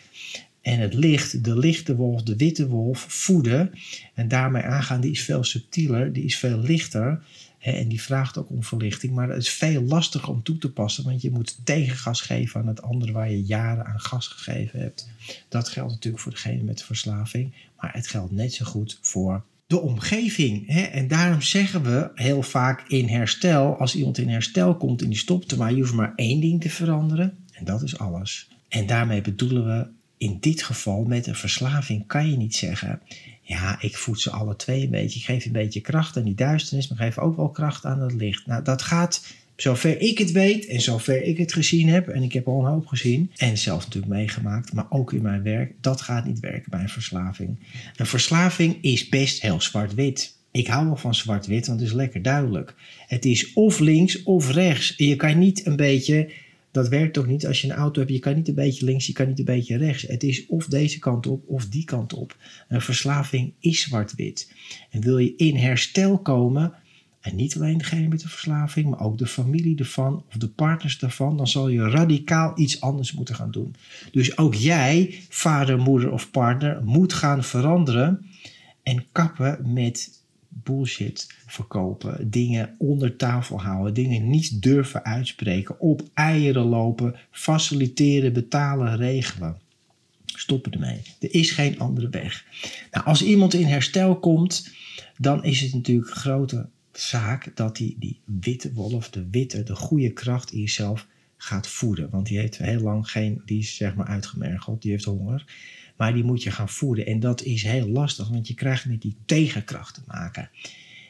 En 0.60 0.78
het 0.78 0.94
licht, 0.94 1.44
de 1.44 1.58
lichte 1.58 1.96
wolf, 1.96 2.22
de 2.22 2.36
witte 2.36 2.68
wolf, 2.68 3.04
voeden 3.08 3.70
en 4.14 4.28
daarmee 4.28 4.62
aangaan, 4.62 5.00
die 5.00 5.10
is 5.10 5.22
veel 5.22 5.44
subtieler, 5.44 6.12
die 6.12 6.24
is 6.24 6.36
veel 6.36 6.58
lichter. 6.58 7.22
En 7.74 7.88
die 7.88 8.02
vraagt 8.02 8.38
ook 8.38 8.50
om 8.50 8.64
verlichting, 8.64 9.14
maar 9.14 9.28
het 9.28 9.42
is 9.42 9.50
veel 9.50 9.82
lastiger 9.82 10.28
om 10.28 10.42
toe 10.42 10.58
te 10.58 10.72
passen, 10.72 11.04
want 11.04 11.22
je 11.22 11.30
moet 11.30 11.58
tegengas 11.64 12.20
geven 12.20 12.60
aan 12.60 12.66
het 12.66 12.82
andere 12.82 13.12
waar 13.12 13.30
je 13.30 13.42
jaren 13.42 13.86
aan 13.86 14.00
gas 14.00 14.26
gegeven 14.26 14.80
hebt. 14.80 15.08
Dat 15.48 15.68
geldt 15.68 15.92
natuurlijk 15.92 16.22
voor 16.22 16.32
degene 16.32 16.62
met 16.62 16.82
verslaving, 16.82 17.52
maar 17.80 17.92
het 17.92 18.06
geldt 18.06 18.32
net 18.32 18.52
zo 18.52 18.64
goed 18.64 18.98
voor 19.00 19.44
de 19.66 19.80
omgeving. 19.80 20.68
En 20.68 21.08
daarom 21.08 21.42
zeggen 21.42 21.82
we 21.82 22.10
heel 22.14 22.42
vaak 22.42 22.88
in 22.88 23.08
herstel, 23.08 23.78
als 23.78 23.96
iemand 23.96 24.18
in 24.18 24.28
herstel 24.28 24.76
komt 24.76 25.02
en 25.02 25.08
die 25.08 25.18
stopt 25.18 25.56
maar, 25.56 25.72
je 25.72 25.80
hoeft 25.80 25.94
maar 25.94 26.12
één 26.16 26.40
ding 26.40 26.60
te 26.60 26.70
veranderen 26.70 27.36
en 27.52 27.64
dat 27.64 27.82
is 27.82 27.98
alles. 27.98 28.48
En 28.68 28.86
daarmee 28.86 29.20
bedoelen 29.20 29.66
we 29.66 29.86
in 30.18 30.36
dit 30.40 30.62
geval 30.62 31.04
met 31.04 31.26
een 31.26 31.34
verslaving 31.34 32.06
kan 32.06 32.30
je 32.30 32.36
niet 32.36 32.56
zeggen, 32.56 33.00
ja, 33.48 33.76
ik 33.80 33.96
voed 33.96 34.20
ze 34.20 34.30
alle 34.30 34.56
twee 34.56 34.82
een 34.82 34.90
beetje. 34.90 35.18
Ik 35.18 35.24
geef 35.24 35.44
een 35.44 35.52
beetje 35.52 35.80
kracht 35.80 36.16
aan 36.16 36.22
die 36.22 36.34
duisternis, 36.34 36.88
maar 36.88 36.98
geef 36.98 37.18
ook 37.18 37.36
wel 37.36 37.48
kracht 37.48 37.84
aan 37.84 38.00
het 38.00 38.12
licht. 38.12 38.46
Nou, 38.46 38.62
dat 38.62 38.82
gaat, 38.82 39.34
zover 39.56 40.00
ik 40.00 40.18
het 40.18 40.32
weet 40.32 40.66
en 40.66 40.80
zover 40.80 41.22
ik 41.22 41.38
het 41.38 41.52
gezien 41.52 41.88
heb, 41.88 42.08
en 42.08 42.22
ik 42.22 42.32
heb 42.32 42.48
al 42.48 42.58
een 42.58 42.72
hoop 42.72 42.86
gezien, 42.86 43.30
en 43.36 43.58
zelf 43.58 43.84
natuurlijk 43.84 44.12
meegemaakt, 44.12 44.72
maar 44.72 44.86
ook 44.88 45.12
in 45.12 45.22
mijn 45.22 45.42
werk, 45.42 45.72
dat 45.80 46.00
gaat 46.00 46.24
niet 46.24 46.40
werken 46.40 46.70
bij 46.70 46.80
een 46.80 46.88
verslaving. 46.88 47.58
Een 47.96 48.06
verslaving 48.06 48.78
is 48.80 49.08
best 49.08 49.42
heel 49.42 49.60
zwart-wit. 49.60 50.34
Ik 50.50 50.66
hou 50.66 50.86
wel 50.86 50.96
van 50.96 51.14
zwart-wit, 51.14 51.66
want 51.66 51.80
het 51.80 51.88
is 51.88 51.94
lekker 51.94 52.22
duidelijk. 52.22 52.74
Het 53.06 53.24
is 53.24 53.52
of 53.52 53.78
links 53.78 54.22
of 54.22 54.50
rechts. 54.50 54.94
Je 54.96 55.16
kan 55.16 55.38
niet 55.38 55.66
een 55.66 55.76
beetje 55.76 56.30
dat 56.76 56.88
werkt 56.88 57.14
toch 57.14 57.26
niet 57.26 57.46
als 57.46 57.60
je 57.60 57.68
een 57.68 57.76
auto 57.76 58.00
hebt. 58.00 58.12
Je 58.12 58.18
kan 58.18 58.34
niet 58.34 58.48
een 58.48 58.54
beetje 58.54 58.84
links, 58.84 59.06
je 59.06 59.12
kan 59.12 59.28
niet 59.28 59.38
een 59.38 59.44
beetje 59.44 59.76
rechts. 59.76 60.02
Het 60.02 60.22
is 60.22 60.46
of 60.46 60.66
deze 60.66 60.98
kant 60.98 61.26
op 61.26 61.48
of 61.48 61.68
die 61.68 61.84
kant 61.84 62.12
op. 62.12 62.36
Een 62.68 62.80
verslaving 62.80 63.52
is 63.60 63.80
zwart-wit. 63.80 64.52
En 64.90 65.00
wil 65.00 65.18
je 65.18 65.36
in 65.36 65.56
herstel 65.56 66.18
komen, 66.18 66.72
en 67.20 67.36
niet 67.36 67.56
alleen 67.56 67.78
degene 67.78 68.08
met 68.08 68.20
de 68.20 68.28
verslaving, 68.28 68.90
maar 68.90 69.00
ook 69.00 69.18
de 69.18 69.26
familie 69.26 69.78
ervan 69.78 70.24
of 70.28 70.34
de 70.36 70.48
partners 70.48 70.98
daarvan, 70.98 71.36
dan 71.36 71.48
zal 71.48 71.68
je 71.68 71.88
radicaal 71.88 72.52
iets 72.58 72.80
anders 72.80 73.12
moeten 73.12 73.34
gaan 73.34 73.50
doen. 73.50 73.74
Dus 74.12 74.38
ook 74.38 74.54
jij, 74.54 75.20
vader, 75.28 75.78
moeder 75.78 76.10
of 76.10 76.30
partner, 76.30 76.84
moet 76.84 77.12
gaan 77.12 77.44
veranderen 77.44 78.26
en 78.82 79.04
kappen 79.12 79.72
met 79.72 80.24
bullshit 80.62 81.34
verkopen, 81.46 82.30
dingen 82.30 82.74
onder 82.78 83.16
tafel 83.16 83.62
houden, 83.62 83.94
dingen 83.94 84.28
niet 84.28 84.62
durven 84.62 85.04
uitspreken, 85.04 85.80
op 85.80 86.02
eieren 86.14 86.66
lopen, 86.66 87.14
faciliteren, 87.30 88.32
betalen, 88.32 88.96
regelen. 88.96 89.58
Stoppen 90.24 90.72
ermee. 90.72 91.02
Er 91.20 91.34
is 91.34 91.50
geen 91.50 91.78
andere 91.78 92.08
weg. 92.08 92.44
Nou, 92.90 93.06
als 93.06 93.22
iemand 93.22 93.54
in 93.54 93.66
herstel 93.66 94.18
komt, 94.18 94.70
dan 95.18 95.44
is 95.44 95.60
het 95.60 95.74
natuurlijk 95.74 96.08
een 96.08 96.16
grote 96.16 96.68
zaak 96.92 97.50
dat 97.54 97.76
die, 97.76 97.96
die 97.98 98.20
witte 98.24 98.72
wolf, 98.72 99.10
de 99.10 99.26
witte, 99.30 99.62
de 99.62 99.74
goede 99.74 100.12
kracht 100.12 100.52
in 100.52 100.60
jezelf 100.60 101.06
gaat 101.36 101.66
voeden. 101.66 102.10
Want 102.10 102.26
die 102.26 102.38
heeft 102.38 102.58
heel 102.58 102.80
lang 102.80 103.10
geen, 103.10 103.42
die 103.44 103.58
is 103.58 103.76
zeg 103.76 103.94
maar 103.94 104.06
uitgemergeld, 104.06 104.82
die 104.82 104.90
heeft 104.90 105.04
honger. 105.04 105.44
Maar 105.96 106.14
die 106.14 106.24
moet 106.24 106.42
je 106.42 106.50
gaan 106.50 106.68
voeden. 106.68 107.06
En 107.06 107.20
dat 107.20 107.42
is 107.42 107.62
heel 107.62 107.88
lastig, 107.88 108.28
want 108.28 108.48
je 108.48 108.54
krijgt 108.54 108.86
met 108.86 109.02
die 109.02 109.16
tegenkracht 109.26 109.94
te 109.94 110.00
maken. 110.06 110.50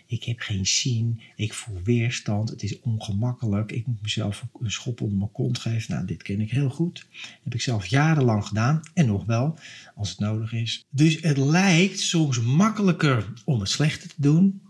Ik 0.07 0.25
heb 0.25 0.40
geen 0.40 0.66
zin, 0.66 1.21
ik 1.37 1.55
voel 1.55 1.81
weerstand, 1.85 2.50
het 2.50 2.62
is 2.62 2.81
ongemakkelijk. 2.81 3.73
Ik 3.73 3.87
moet 3.87 4.02
mezelf 4.02 4.45
een 4.61 4.71
schop 4.71 5.00
onder 5.00 5.19
mijn 5.19 5.33
kont 5.33 5.59
geven. 5.59 5.95
Nou, 5.95 6.07
dit 6.07 6.23
ken 6.23 6.40
ik 6.40 6.50
heel 6.50 6.71
goed. 6.71 7.07
Heb 7.45 7.55
ik 7.55 7.61
zelf 7.61 7.87
jarenlang 7.87 8.45
gedaan 8.47 8.81
en 8.95 9.07
nog 9.07 9.25
wel, 9.25 9.59
als 9.95 10.11
het 10.11 10.19
nodig 10.19 10.52
is. 10.52 10.87
Dus 10.90 11.21
het 11.21 11.37
lijkt 11.37 12.00
soms 12.00 12.40
makkelijker 12.40 13.33
om 13.45 13.61
het 13.61 13.69
slechte 13.69 14.09
te 14.09 14.14
doen. 14.16 14.61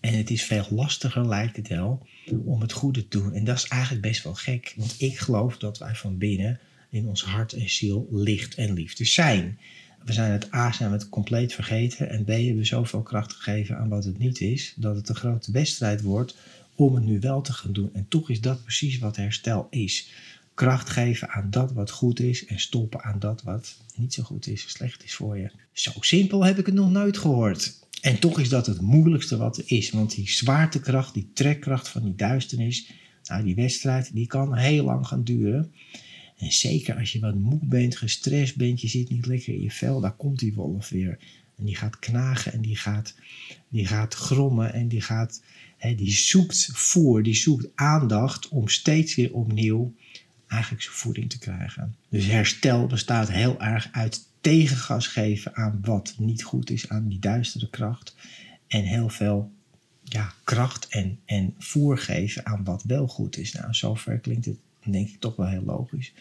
En 0.00 0.16
het 0.16 0.30
is 0.30 0.42
veel 0.42 0.66
lastiger, 0.70 1.28
lijkt 1.28 1.56
het 1.56 1.68
wel, 1.68 2.06
om 2.44 2.60
het 2.60 2.72
goede 2.72 3.08
te 3.08 3.18
doen. 3.18 3.34
En 3.34 3.44
dat 3.44 3.56
is 3.56 3.66
eigenlijk 3.66 4.02
best 4.02 4.22
wel 4.24 4.34
gek. 4.34 4.74
Want 4.76 4.94
ik 4.98 5.18
geloof 5.18 5.58
dat 5.58 5.78
wij 5.78 5.94
van 5.94 6.18
binnen 6.18 6.60
in 6.90 7.08
ons 7.08 7.24
hart 7.24 7.52
en 7.52 7.70
ziel 7.70 8.08
licht 8.10 8.54
en 8.54 8.72
liefde 8.72 9.04
zijn. 9.04 9.58
We 10.04 10.12
zijn 10.12 10.32
het 10.32 10.54
A 10.54 10.72
zijn 10.72 10.90
we 10.90 10.96
het 10.96 11.08
compleet 11.08 11.54
vergeten 11.54 12.10
en 12.10 12.24
B 12.24 12.28
hebben 12.28 12.56
we 12.56 12.64
zoveel 12.64 13.02
kracht 13.02 13.32
gegeven 13.32 13.78
aan 13.78 13.88
wat 13.88 14.04
het 14.04 14.18
niet 14.18 14.40
is, 14.40 14.74
dat 14.76 14.96
het 14.96 15.08
een 15.08 15.14
grote 15.14 15.52
wedstrijd 15.52 16.02
wordt 16.02 16.36
om 16.74 16.94
het 16.94 17.04
nu 17.04 17.20
wel 17.20 17.40
te 17.40 17.52
gaan 17.52 17.72
doen. 17.72 17.90
En 17.92 18.06
toch 18.08 18.30
is 18.30 18.40
dat 18.40 18.62
precies 18.62 18.98
wat 18.98 19.16
herstel 19.16 19.66
is. 19.70 20.08
Kracht 20.54 20.90
geven 20.90 21.28
aan 21.28 21.50
dat 21.50 21.72
wat 21.72 21.90
goed 21.90 22.20
is 22.20 22.46
en 22.46 22.60
stoppen 22.60 23.02
aan 23.02 23.18
dat 23.18 23.42
wat 23.42 23.76
niet 23.96 24.14
zo 24.14 24.22
goed 24.22 24.46
is, 24.46 24.64
slecht 24.68 25.04
is 25.04 25.14
voor 25.14 25.38
je. 25.38 25.50
Zo 25.72 25.92
simpel 26.00 26.44
heb 26.44 26.58
ik 26.58 26.66
het 26.66 26.74
nog 26.74 26.90
nooit 26.90 27.18
gehoord. 27.18 27.78
En 28.00 28.18
toch 28.18 28.40
is 28.40 28.48
dat 28.48 28.66
het 28.66 28.80
moeilijkste 28.80 29.36
wat 29.36 29.56
er 29.56 29.64
is. 29.66 29.90
Want 29.90 30.14
die 30.14 30.30
zwaartekracht, 30.30 31.14
die 31.14 31.30
trekkracht 31.34 31.88
van 31.88 32.02
die 32.02 32.14
duisternis, 32.14 32.90
nou 33.24 33.44
die 33.44 33.54
wedstrijd, 33.54 34.10
die 34.14 34.26
kan 34.26 34.54
heel 34.54 34.84
lang 34.84 35.06
gaan 35.06 35.24
duren. 35.24 35.72
En 36.40 36.52
zeker 36.52 36.96
als 36.96 37.12
je 37.12 37.20
wat 37.20 37.34
moe 37.34 37.58
bent, 37.62 37.96
gestrest 37.96 38.56
bent, 38.56 38.80
je 38.80 38.88
zit 38.88 39.10
niet 39.10 39.26
lekker 39.26 39.54
in 39.54 39.60
je 39.60 39.70
vel, 39.70 40.00
daar 40.00 40.16
komt 40.16 40.38
die 40.38 40.54
wolf 40.54 40.88
weer. 40.88 41.18
En 41.56 41.64
die 41.64 41.76
gaat 41.76 41.98
knagen 41.98 42.52
en 42.52 42.60
die 42.60 42.76
gaat, 42.76 43.14
die 43.68 43.86
gaat 43.86 44.14
grommen 44.14 44.72
en 44.72 44.88
die, 44.88 45.00
gaat, 45.00 45.42
hè, 45.76 45.94
die 45.94 46.12
zoekt 46.12 46.68
voer, 46.72 47.22
die 47.22 47.34
zoekt 47.34 47.68
aandacht 47.74 48.48
om 48.48 48.68
steeds 48.68 49.14
weer 49.14 49.32
opnieuw 49.32 49.94
eigenlijk 50.46 50.82
zijn 50.82 50.96
voeding 50.96 51.30
te 51.30 51.38
krijgen. 51.38 51.96
Dus 52.08 52.26
herstel 52.26 52.86
bestaat 52.86 53.30
heel 53.30 53.60
erg 53.60 53.88
uit 53.92 54.28
tegengas 54.40 55.06
geven 55.06 55.56
aan 55.56 55.78
wat 55.82 56.14
niet 56.18 56.42
goed 56.42 56.70
is, 56.70 56.88
aan 56.88 57.08
die 57.08 57.18
duistere 57.18 57.70
kracht. 57.70 58.14
En 58.66 58.82
heel 58.84 59.08
veel 59.08 59.52
ja, 60.04 60.34
kracht 60.44 60.88
en, 60.88 61.18
en 61.24 61.54
voer 61.58 61.98
geven 61.98 62.46
aan 62.46 62.64
wat 62.64 62.82
wel 62.82 63.06
goed 63.06 63.36
is. 63.36 63.52
Nou, 63.52 63.74
zover 63.74 64.18
klinkt 64.18 64.44
het 64.44 64.58
denk 64.86 65.08
ik 65.08 65.20
toch 65.20 65.36
wel 65.36 65.46
heel 65.46 65.64
logisch. 65.64 66.12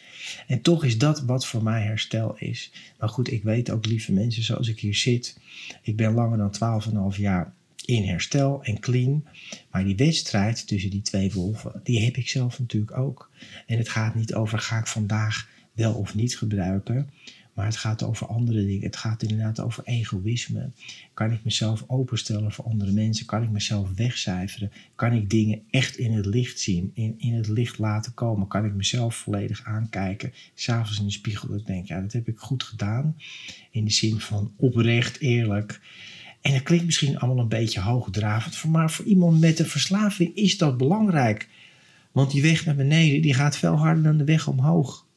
En 0.47 0.61
toch 0.61 0.83
is 0.83 0.97
dat 0.97 1.21
wat 1.21 1.45
voor 1.45 1.63
mij 1.63 1.81
herstel 1.81 2.37
is. 2.37 2.71
Maar 2.99 3.09
goed, 3.09 3.31
ik 3.31 3.43
weet 3.43 3.69
ook, 3.69 3.85
lieve 3.85 4.13
mensen, 4.13 4.43
zoals 4.43 4.67
ik 4.67 4.79
hier 4.79 4.95
zit. 4.95 5.37
Ik 5.81 5.95
ben 5.95 6.13
langer 6.13 6.37
dan 6.37 6.81
12,5 7.13 7.17
jaar 7.19 7.53
in 7.85 8.03
herstel 8.03 8.63
en 8.63 8.79
clean. 8.79 9.25
Maar 9.71 9.83
die 9.83 9.95
wedstrijd 9.95 10.67
tussen 10.67 10.89
die 10.89 11.01
twee 11.01 11.31
wolven, 11.31 11.81
die 11.83 12.03
heb 12.03 12.15
ik 12.17 12.29
zelf 12.29 12.59
natuurlijk 12.59 12.97
ook. 12.97 13.29
En 13.65 13.77
het 13.77 13.89
gaat 13.89 14.15
niet 14.15 14.33
over, 14.33 14.59
ga 14.59 14.77
ik 14.77 14.87
vandaag 14.87 15.47
wel 15.73 15.93
of 15.93 16.15
niet 16.15 16.37
gebruiken. 16.37 17.09
Maar 17.53 17.65
het 17.65 17.77
gaat 17.77 18.03
over 18.03 18.27
andere 18.27 18.65
dingen. 18.65 18.85
Het 18.85 18.95
gaat 18.95 19.21
inderdaad 19.21 19.59
over 19.59 19.83
egoïsme. 19.85 20.69
Kan 21.13 21.31
ik 21.31 21.43
mezelf 21.43 21.83
openstellen 21.87 22.51
voor 22.51 22.65
andere 22.65 22.91
mensen? 22.91 23.25
Kan 23.25 23.43
ik 23.43 23.49
mezelf 23.49 23.89
wegcijferen? 23.95 24.71
Kan 24.95 25.13
ik 25.13 25.29
dingen 25.29 25.61
echt 25.69 25.97
in 25.97 26.13
het 26.13 26.25
licht 26.25 26.59
zien? 26.59 26.91
In, 26.93 27.15
in 27.17 27.33
het 27.33 27.47
licht 27.47 27.77
laten 27.77 28.13
komen? 28.13 28.47
Kan 28.47 28.65
ik 28.65 28.73
mezelf 28.73 29.15
volledig 29.15 29.63
aankijken? 29.63 30.33
S'avonds 30.53 30.99
in 30.99 31.05
de 31.05 31.11
spiegel 31.11 31.47
dat 31.47 31.59
ik 31.59 31.65
denk, 31.65 31.87
ja, 31.87 32.01
dat 32.01 32.13
heb 32.13 32.27
ik 32.27 32.37
goed 32.37 32.63
gedaan. 32.63 33.15
In 33.71 33.85
de 33.85 33.91
zin 33.91 34.19
van 34.19 34.53
oprecht, 34.55 35.19
eerlijk. 35.19 35.81
En 36.41 36.53
dat 36.53 36.63
klinkt 36.63 36.85
misschien 36.85 37.19
allemaal 37.19 37.43
een 37.43 37.49
beetje 37.49 37.79
hoogdravend. 37.79 38.63
Maar 38.63 38.91
voor 38.91 39.05
iemand 39.05 39.39
met 39.39 39.59
een 39.59 39.65
verslaving 39.65 40.35
is 40.35 40.57
dat 40.57 40.77
belangrijk. 40.77 41.49
Want 42.11 42.31
die 42.31 42.41
weg 42.41 42.65
naar 42.65 42.75
beneden 42.75 43.21
die 43.21 43.33
gaat 43.33 43.57
veel 43.57 43.75
harder 43.75 44.03
dan 44.03 44.17
de 44.17 44.23
weg 44.23 44.47
omhoog 44.47 45.07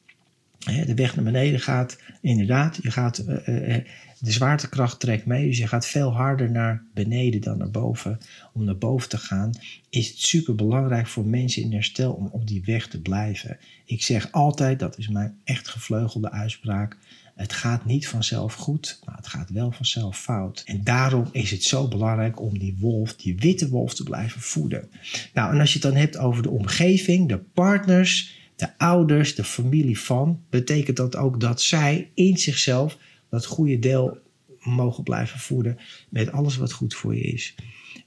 de 0.65 0.93
weg 0.95 1.15
naar 1.15 1.23
beneden 1.25 1.59
gaat, 1.59 1.97
inderdaad, 2.21 2.79
je 2.81 2.91
gaat, 2.91 3.17
eh, 3.17 3.47
eh, 3.47 3.75
eh, 3.75 3.85
de 4.19 4.31
zwaartekracht 4.31 4.99
trekt 4.99 5.25
mee, 5.25 5.47
dus 5.47 5.57
je 5.57 5.67
gaat 5.67 5.85
veel 5.85 6.13
harder 6.13 6.51
naar 6.51 6.83
beneden 6.93 7.41
dan 7.41 7.57
naar 7.57 7.71
boven. 7.71 8.19
Om 8.53 8.63
naar 8.63 8.77
boven 8.77 9.09
te 9.09 9.17
gaan 9.17 9.51
is 9.89 10.07
het 10.07 10.19
super 10.19 10.55
belangrijk 10.55 11.07
voor 11.07 11.25
mensen 11.25 11.61
in 11.61 11.73
herstel 11.73 12.13
om 12.13 12.27
op 12.31 12.47
die 12.47 12.63
weg 12.65 12.87
te 12.87 13.01
blijven. 13.01 13.57
Ik 13.85 14.03
zeg 14.03 14.31
altijd, 14.31 14.79
dat 14.79 14.97
is 14.97 15.07
mijn 15.07 15.37
echt 15.43 15.67
gevleugelde 15.67 16.31
uitspraak, 16.31 16.97
het 17.35 17.53
gaat 17.53 17.85
niet 17.85 18.07
vanzelf 18.07 18.53
goed, 18.53 18.99
maar 19.05 19.15
het 19.15 19.27
gaat 19.27 19.49
wel 19.49 19.71
vanzelf 19.71 20.19
fout. 20.19 20.63
En 20.65 20.83
daarom 20.83 21.29
is 21.31 21.51
het 21.51 21.63
zo 21.63 21.87
belangrijk 21.87 22.41
om 22.41 22.59
die 22.59 22.77
wolf, 22.79 23.15
die 23.15 23.35
witte 23.37 23.69
wolf, 23.69 23.93
te 23.93 24.03
blijven 24.03 24.41
voeden. 24.41 24.89
Nou, 25.33 25.53
en 25.53 25.59
als 25.59 25.73
je 25.73 25.79
het 25.79 25.91
dan 25.91 26.01
hebt 26.01 26.17
over 26.17 26.43
de 26.43 26.49
omgeving, 26.49 27.29
de 27.29 27.37
partners, 27.37 28.41
de 28.55 28.77
ouders, 28.77 29.35
de 29.35 29.43
familie 29.43 29.99
van, 29.99 30.43
betekent 30.49 30.97
dat 30.97 31.15
ook 31.15 31.39
dat 31.39 31.61
zij 31.61 32.11
in 32.13 32.37
zichzelf 32.37 32.97
dat 33.29 33.45
goede 33.45 33.79
deel 33.79 34.17
mogen 34.59 35.03
blijven 35.03 35.39
voeden 35.39 35.77
met 36.09 36.31
alles 36.31 36.57
wat 36.57 36.71
goed 36.71 36.93
voor 36.93 37.15
je 37.15 37.21
is. 37.21 37.55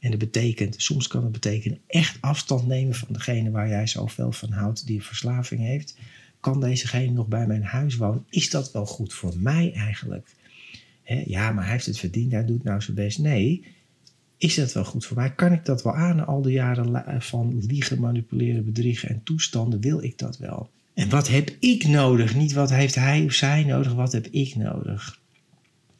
En 0.00 0.10
dat 0.10 0.18
betekent, 0.18 0.74
soms 0.82 1.06
kan 1.06 1.22
het 1.22 1.32
betekenen 1.32 1.80
echt 1.86 2.18
afstand 2.20 2.66
nemen 2.66 2.94
van 2.94 3.08
degene 3.10 3.50
waar 3.50 3.68
jij 3.68 3.86
zoveel 3.86 4.32
van 4.32 4.52
houdt, 4.52 4.86
die 4.86 5.02
verslaving 5.02 5.60
heeft. 5.60 5.98
Kan 6.40 6.60
dezegene 6.60 7.12
nog 7.12 7.26
bij 7.26 7.46
mijn 7.46 7.64
huis 7.64 7.96
wonen? 7.96 8.26
Is 8.30 8.50
dat 8.50 8.72
wel 8.72 8.86
goed 8.86 9.14
voor 9.14 9.34
mij 9.38 9.72
eigenlijk? 9.72 10.34
ja, 11.26 11.52
maar 11.52 11.62
hij 11.64 11.72
heeft 11.72 11.86
het 11.86 11.98
verdiend, 11.98 12.32
hij 12.32 12.44
doet 12.44 12.64
nou 12.64 12.80
zijn 12.80 12.96
best. 12.96 13.18
Nee, 13.18 13.64
is 14.38 14.54
dat 14.54 14.72
wel 14.72 14.84
goed 14.84 15.06
voor 15.06 15.16
mij? 15.16 15.34
Kan 15.34 15.52
ik 15.52 15.64
dat 15.64 15.82
wel 15.82 15.94
aan? 15.94 16.26
Al 16.26 16.42
die 16.42 16.52
jaren 16.52 17.22
van 17.22 17.64
liegen, 17.66 18.00
manipuleren, 18.00 18.64
bedriegen 18.64 19.08
en 19.08 19.22
toestanden, 19.22 19.80
wil 19.80 20.02
ik 20.02 20.18
dat 20.18 20.38
wel? 20.38 20.70
En 20.94 21.08
wat 21.08 21.28
heb 21.28 21.50
ik 21.60 21.86
nodig? 21.86 22.34
Niet 22.34 22.52
wat 22.52 22.70
heeft 22.70 22.94
hij 22.94 23.24
of 23.24 23.32
zij 23.32 23.64
nodig, 23.64 23.92
wat 23.92 24.12
heb 24.12 24.26
ik 24.26 24.54
nodig? 24.54 25.20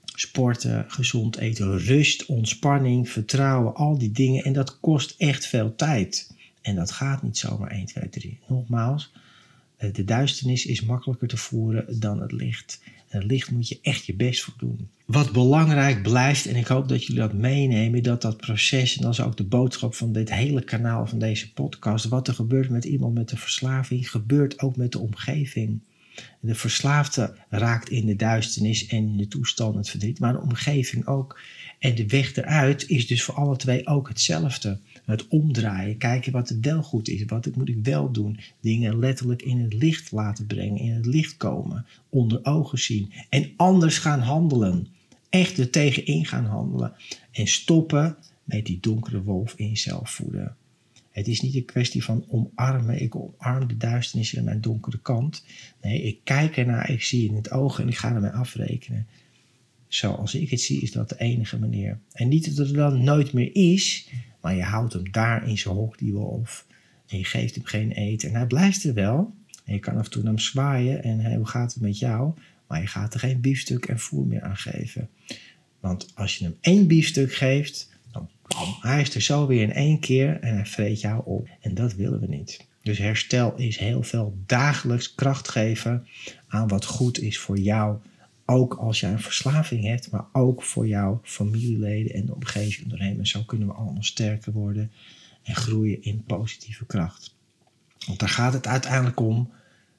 Sporten, 0.05 0.85
gezond 0.89 1.37
eten, 1.37 1.79
rust, 1.79 2.27
ontspanning, 2.27 3.09
vertrouwen, 3.09 3.75
al 3.75 3.99
die 3.99 4.13
dingen. 4.13 4.45
En 4.45 4.53
dat 4.53 4.81
kost 4.81 5.15
echt 5.19 5.47
veel 5.47 5.75
tijd. 5.75 6.35
En 6.63 6.75
dat 6.75 6.91
gaat 6.91 7.23
niet 7.23 7.39
zomaar 7.39 7.71
1, 7.71 7.87
2, 7.87 8.09
3. 8.09 8.39
Nogmaals, 8.49 9.13
eh, 9.77 9.93
de 9.93 10.05
duisternis 10.05 10.67
is 10.67 10.83
makkelijker 10.83 11.29
te 11.29 11.37
voeren 11.37 12.01
dan 12.01 12.21
het 12.21 12.33
licht. 12.33 12.81
En 13.09 13.27
licht 13.27 13.51
moet 13.51 13.69
je 13.69 13.79
echt 13.83 14.07
je 14.07 14.15
best 14.15 14.43
voor 14.43 14.55
doen. 14.57 14.89
Wat 15.05 15.33
belangrijk 15.33 16.03
blijft, 16.03 16.47
en 16.47 16.57
ik 16.57 16.67
hoop 16.67 16.89
dat 16.89 17.05
jullie 17.05 17.21
dat 17.21 17.33
meenemen, 17.33 18.03
dat 18.03 18.23
dat 18.23 18.37
proces, 18.37 18.97
en 18.97 19.03
dat 19.03 19.13
is 19.13 19.21
ook 19.21 19.37
de 19.37 19.45
boodschap 19.45 19.95
van 19.95 20.13
dit 20.13 20.33
hele 20.35 20.65
kanaal, 20.65 21.07
van 21.07 21.19
deze 21.19 21.53
podcast, 21.53 22.05
wat 22.05 22.29
er 22.29 22.35
gebeurt 22.35 22.71
met 22.71 22.85
iemand 22.85 23.15
met 23.15 23.31
een 23.31 23.39
verslaving, 23.39 24.11
gebeurt 24.11 24.61
ook 24.61 24.77
met 24.77 24.93
de 24.93 24.99
omgeving. 24.99 25.81
De 26.41 26.55
verslaafde 26.55 27.35
raakt 27.49 27.91
in 27.91 28.07
de 28.07 28.17
duisternis 28.17 28.87
en 28.87 28.97
in 28.97 29.17
de 29.17 29.29
toestand 29.29 29.75
het 29.75 29.89
verdriet, 29.89 30.19
maar 30.19 30.33
de 30.33 30.41
omgeving 30.41 31.07
ook. 31.07 31.41
En 31.79 31.95
de 31.95 32.07
weg 32.07 32.37
eruit 32.37 32.89
is 32.89 33.07
dus 33.07 33.23
voor 33.23 33.35
alle 33.35 33.57
twee 33.57 33.87
ook 33.87 34.09
hetzelfde. 34.09 34.79
Het 35.07 35.29
omdraaien, 35.29 35.99
kijken 35.99 36.33
wat 36.33 36.51
er 36.51 36.61
wel 36.61 36.83
goed 36.83 37.09
is, 37.09 37.25
wat 37.25 37.49
moet 37.55 37.69
ik 37.69 37.79
wel 37.83 38.13
doen. 38.13 38.39
Dingen 38.61 38.99
letterlijk 38.99 39.43
in 39.43 39.61
het 39.61 39.75
licht 39.75 40.13
laten 40.13 40.47
brengen, 40.47 40.81
in 40.81 40.93
het 40.93 41.07
licht 41.07 41.37
komen, 41.37 41.87
onder 42.09 42.45
ogen 42.45 42.79
zien. 42.79 43.13
En 43.29 43.51
anders 43.57 43.99
gaan 43.99 44.21
handelen. 44.21 44.87
Echt 45.29 45.59
er 45.59 45.71
tegenin 45.71 46.27
gaan 46.27 46.45
handelen. 46.45 46.93
En 47.33 47.47
stoppen 47.47 48.17
met 48.45 48.67
die 48.67 48.79
donkere 48.81 49.23
wolf 49.23 49.55
in 49.57 49.69
jezelf 49.69 50.11
voeden. 50.11 50.57
Het 51.11 51.29
is 51.29 51.41
niet 51.41 51.55
een 51.55 51.65
kwestie 51.65 52.05
van 52.05 52.25
omarmen. 52.29 53.03
Ik 53.03 53.15
omarm 53.15 53.69
de 53.69 53.77
duisternis 53.77 54.35
in 54.35 54.45
mijn 54.45 54.61
donkere 54.61 54.99
kant. 54.99 55.45
Nee, 55.83 56.03
ik 56.03 56.19
kijk 56.25 56.57
ernaar, 56.57 56.91
ik 56.91 57.03
zie 57.03 57.29
in 57.29 57.35
het 57.35 57.51
oog 57.51 57.81
en 57.81 57.89
ik 57.89 57.97
ga 57.97 58.15
ermee 58.15 58.31
afrekenen. 58.31 59.07
Zoals 59.89 60.35
ik 60.35 60.51
het 60.51 60.61
zie, 60.61 60.81
is 60.81 60.93
dat 60.93 61.09
de 61.09 61.19
enige 61.19 61.59
manier. 61.59 61.99
En 62.13 62.29
niet 62.29 62.57
dat 62.57 62.67
het 62.67 62.77
dan 62.77 63.05
nooit 63.05 63.33
meer 63.33 63.55
is, 63.55 64.09
maar 64.47 64.55
je 64.55 64.63
houdt 64.63 64.93
hem 64.93 65.11
daar 65.11 65.49
in 65.49 65.59
zijn 65.59 65.75
hok, 65.75 65.99
die 65.99 66.13
wolf. 66.13 66.67
En 67.07 67.19
je 67.19 67.25
geeft 67.25 67.55
hem 67.55 67.65
geen 67.65 67.91
eten. 67.93 68.29
En 68.29 68.35
hij 68.35 68.47
blijft 68.47 68.85
er 68.85 68.95
wel. 68.95 69.35
En 69.65 69.75
je 69.75 69.79
kan 69.79 69.97
af 69.97 70.05
en 70.05 70.11
toe 70.11 70.23
naar 70.23 70.33
hem 70.33 70.43
zwaaien 70.43 71.03
en 71.03 71.19
hij, 71.21 71.37
hoe 71.37 71.47
gaat 71.47 71.73
het 71.73 71.83
met 71.83 71.99
jou? 71.99 72.33
Maar 72.67 72.81
je 72.81 72.87
gaat 72.87 73.15
er 73.15 73.21
geen 73.21 73.41
biefstuk 73.41 73.87
en 73.87 73.99
voer 73.99 74.27
meer 74.27 74.43
aan 74.43 74.57
geven. 74.57 75.09
Want 75.81 76.13
als 76.15 76.37
je 76.37 76.45
hem 76.45 76.57
één 76.61 76.87
biefstuk 76.87 77.35
geeft, 77.35 77.91
dan 78.13 78.29
hij 78.81 79.01
is 79.01 79.15
er 79.15 79.23
zo 79.23 79.47
weer 79.47 79.63
in 79.63 79.73
één 79.73 79.99
keer 79.99 80.41
en 80.41 80.55
hij 80.55 80.67
vreet 80.67 81.01
jou 81.01 81.23
op. 81.25 81.49
En 81.61 81.75
dat 81.75 81.95
willen 81.95 82.21
we 82.21 82.27
niet. 82.27 82.67
Dus 82.83 82.99
herstel 82.99 83.55
is 83.57 83.79
heel 83.79 84.03
veel 84.03 84.39
dagelijks 84.47 85.15
kracht 85.15 85.49
geven 85.49 86.07
aan 86.49 86.69
wat 86.69 86.85
goed 86.85 87.21
is 87.21 87.39
voor 87.39 87.59
jou. 87.59 87.99
Ook 88.47 88.75
als 88.75 89.01
je 89.01 89.07
een 89.07 89.21
verslaving 89.21 89.85
hebt, 89.85 90.11
maar 90.11 90.25
ook 90.33 90.63
voor 90.63 90.87
jouw 90.89 91.21
familieleden 91.23 92.15
en 92.15 92.27
de 92.27 92.35
omgeving 92.35 92.89
doorheen. 92.89 93.19
En 93.19 93.27
zo 93.27 93.43
kunnen 93.43 93.69
we 93.69 93.75
allemaal 93.75 94.03
sterker 94.03 94.53
worden 94.53 94.91
en 95.43 95.55
groeien 95.55 96.03
in 96.03 96.25
positieve 96.25 96.87
kracht. 96.87 97.35
Want 98.07 98.19
daar 98.19 98.29
gaat 98.29 98.53
het 98.53 98.67
uiteindelijk 98.67 99.21
om 99.21 99.51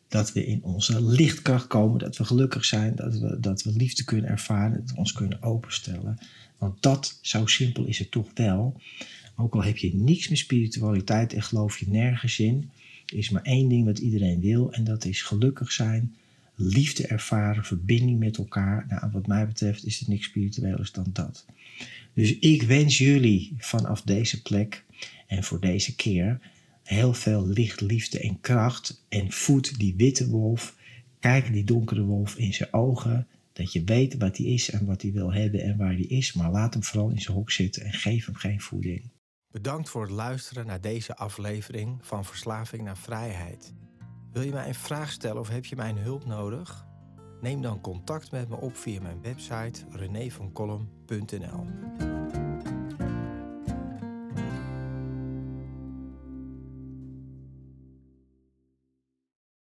dat 0.08 0.34
we 0.34 0.46
in 0.46 0.64
onze 0.64 1.04
lichtkracht 1.04 1.68
komen, 1.68 2.00
dat 2.00 2.18
we 2.18 2.26
gelukkig 2.26 2.66
zijn, 2.66 2.96
dat 2.96 3.18
we, 3.18 3.40
dat 3.40 3.64
we 3.64 3.72
liefde 3.72 4.04
kunnen 4.04 4.30
ervaren, 4.30 4.80
dat 4.80 4.92
we 4.92 4.98
ons 4.98 5.14
kunnen 5.14 5.44
openstellen. 5.44 6.20
Want 6.58 6.82
dat, 6.82 7.20
zo 7.22 7.46
simpel 7.46 7.86
is 7.86 8.00
het 8.00 8.12
toch 8.12 8.30
wel. 8.34 8.82
Ook 9.36 9.54
al 9.54 9.64
heb 9.64 9.78
je 9.78 9.96
niks 9.96 10.28
met 10.28 10.38
spiritualiteit 10.38 11.34
en 11.34 11.42
geloof 11.42 11.78
je 11.78 11.90
nergens 11.90 12.40
in, 12.40 12.70
is 13.06 13.30
maar 13.30 13.42
één 13.42 13.70
ding 13.70 13.86
wat 13.86 14.00
iedereen 14.00 14.40
wil 14.40 14.72
en 14.72 14.84
dat 14.84 15.06
is 15.06 15.22
gelukkig 15.22 15.72
zijn, 15.72 16.16
liefde 16.58 17.08
ervaren, 17.08 17.64
verbinding 17.64 18.20
met 18.20 18.38
elkaar. 18.38 18.86
Nou, 18.88 19.12
wat 19.12 19.28
mij 19.28 19.48
betreft 19.48 19.86
is 19.86 20.00
het 20.00 20.08
niks 20.08 20.26
spiritueels 20.26 20.92
dan 20.92 21.10
dat. 21.14 21.46
Dus 22.14 22.40
ik 22.40 22.64
wens 22.64 22.98
jullie 22.98 23.54
vanaf 23.58 24.02
deze 24.02 24.42
plek 24.42 24.86
en 25.28 25.44
voor 25.44 25.60
deze 25.60 25.96
keer 25.96 26.40
heel 26.84 27.14
veel 27.14 27.48
licht, 27.48 27.82
liefde 27.82 28.20
en 28.20 28.40
kracht. 28.40 29.06
En 29.10 29.32
voed 29.32 29.80
die 29.80 29.94
witte 29.98 30.30
wolf. 30.30 30.76
Kijk 31.20 31.54
die 31.54 31.64
donkere 31.64 32.04
wolf 32.04 32.36
in 32.36 32.54
zijn 32.54 32.74
ogen. 32.74 33.28
Dat 33.54 33.74
je 33.74 33.84
weet 33.84 34.18
wat 34.18 34.38
hij 34.38 34.46
is 34.46 34.70
en 34.70 34.86
wat 34.86 35.02
hij 35.02 35.12
wil 35.12 35.34
hebben 35.34 35.64
en 35.64 35.78
waar 35.78 35.94
hij 35.94 36.06
is. 36.08 36.34
Maar 36.34 36.52
laat 36.52 36.74
hem 36.74 36.84
vooral 36.84 37.10
in 37.10 37.22
zijn 37.22 37.38
hok 37.38 37.52
zitten 37.52 37.84
en 37.84 37.94
geef 37.94 38.26
hem 38.26 38.36
geen 38.36 38.62
voeding. 38.62 39.10
Bedankt 39.52 39.90
voor 39.90 40.02
het 40.02 40.12
luisteren 40.12 40.66
naar 40.66 40.82
deze 40.82 41.16
aflevering 41.16 41.98
van 42.02 42.26
Verslaving 42.26 42.84
naar 42.84 42.98
Vrijheid. 42.98 43.74
Wil 44.32 44.42
je 44.42 44.52
mij 44.52 44.68
een 44.68 44.76
vraag 44.76 45.12
stellen 45.12 45.42
of 45.42 45.50
heb 45.50 45.66
je 45.66 45.76
mijn 45.76 45.98
hulp 45.98 46.26
nodig? 46.26 46.86
Neem 47.42 47.62
dan 47.62 47.82
contact 47.82 48.32
met 48.32 48.50
me 48.50 48.56
op 48.56 48.76
via 48.76 49.02
mijn 49.02 49.22
website 49.22 49.86
renévancolum.nl. 49.90 51.66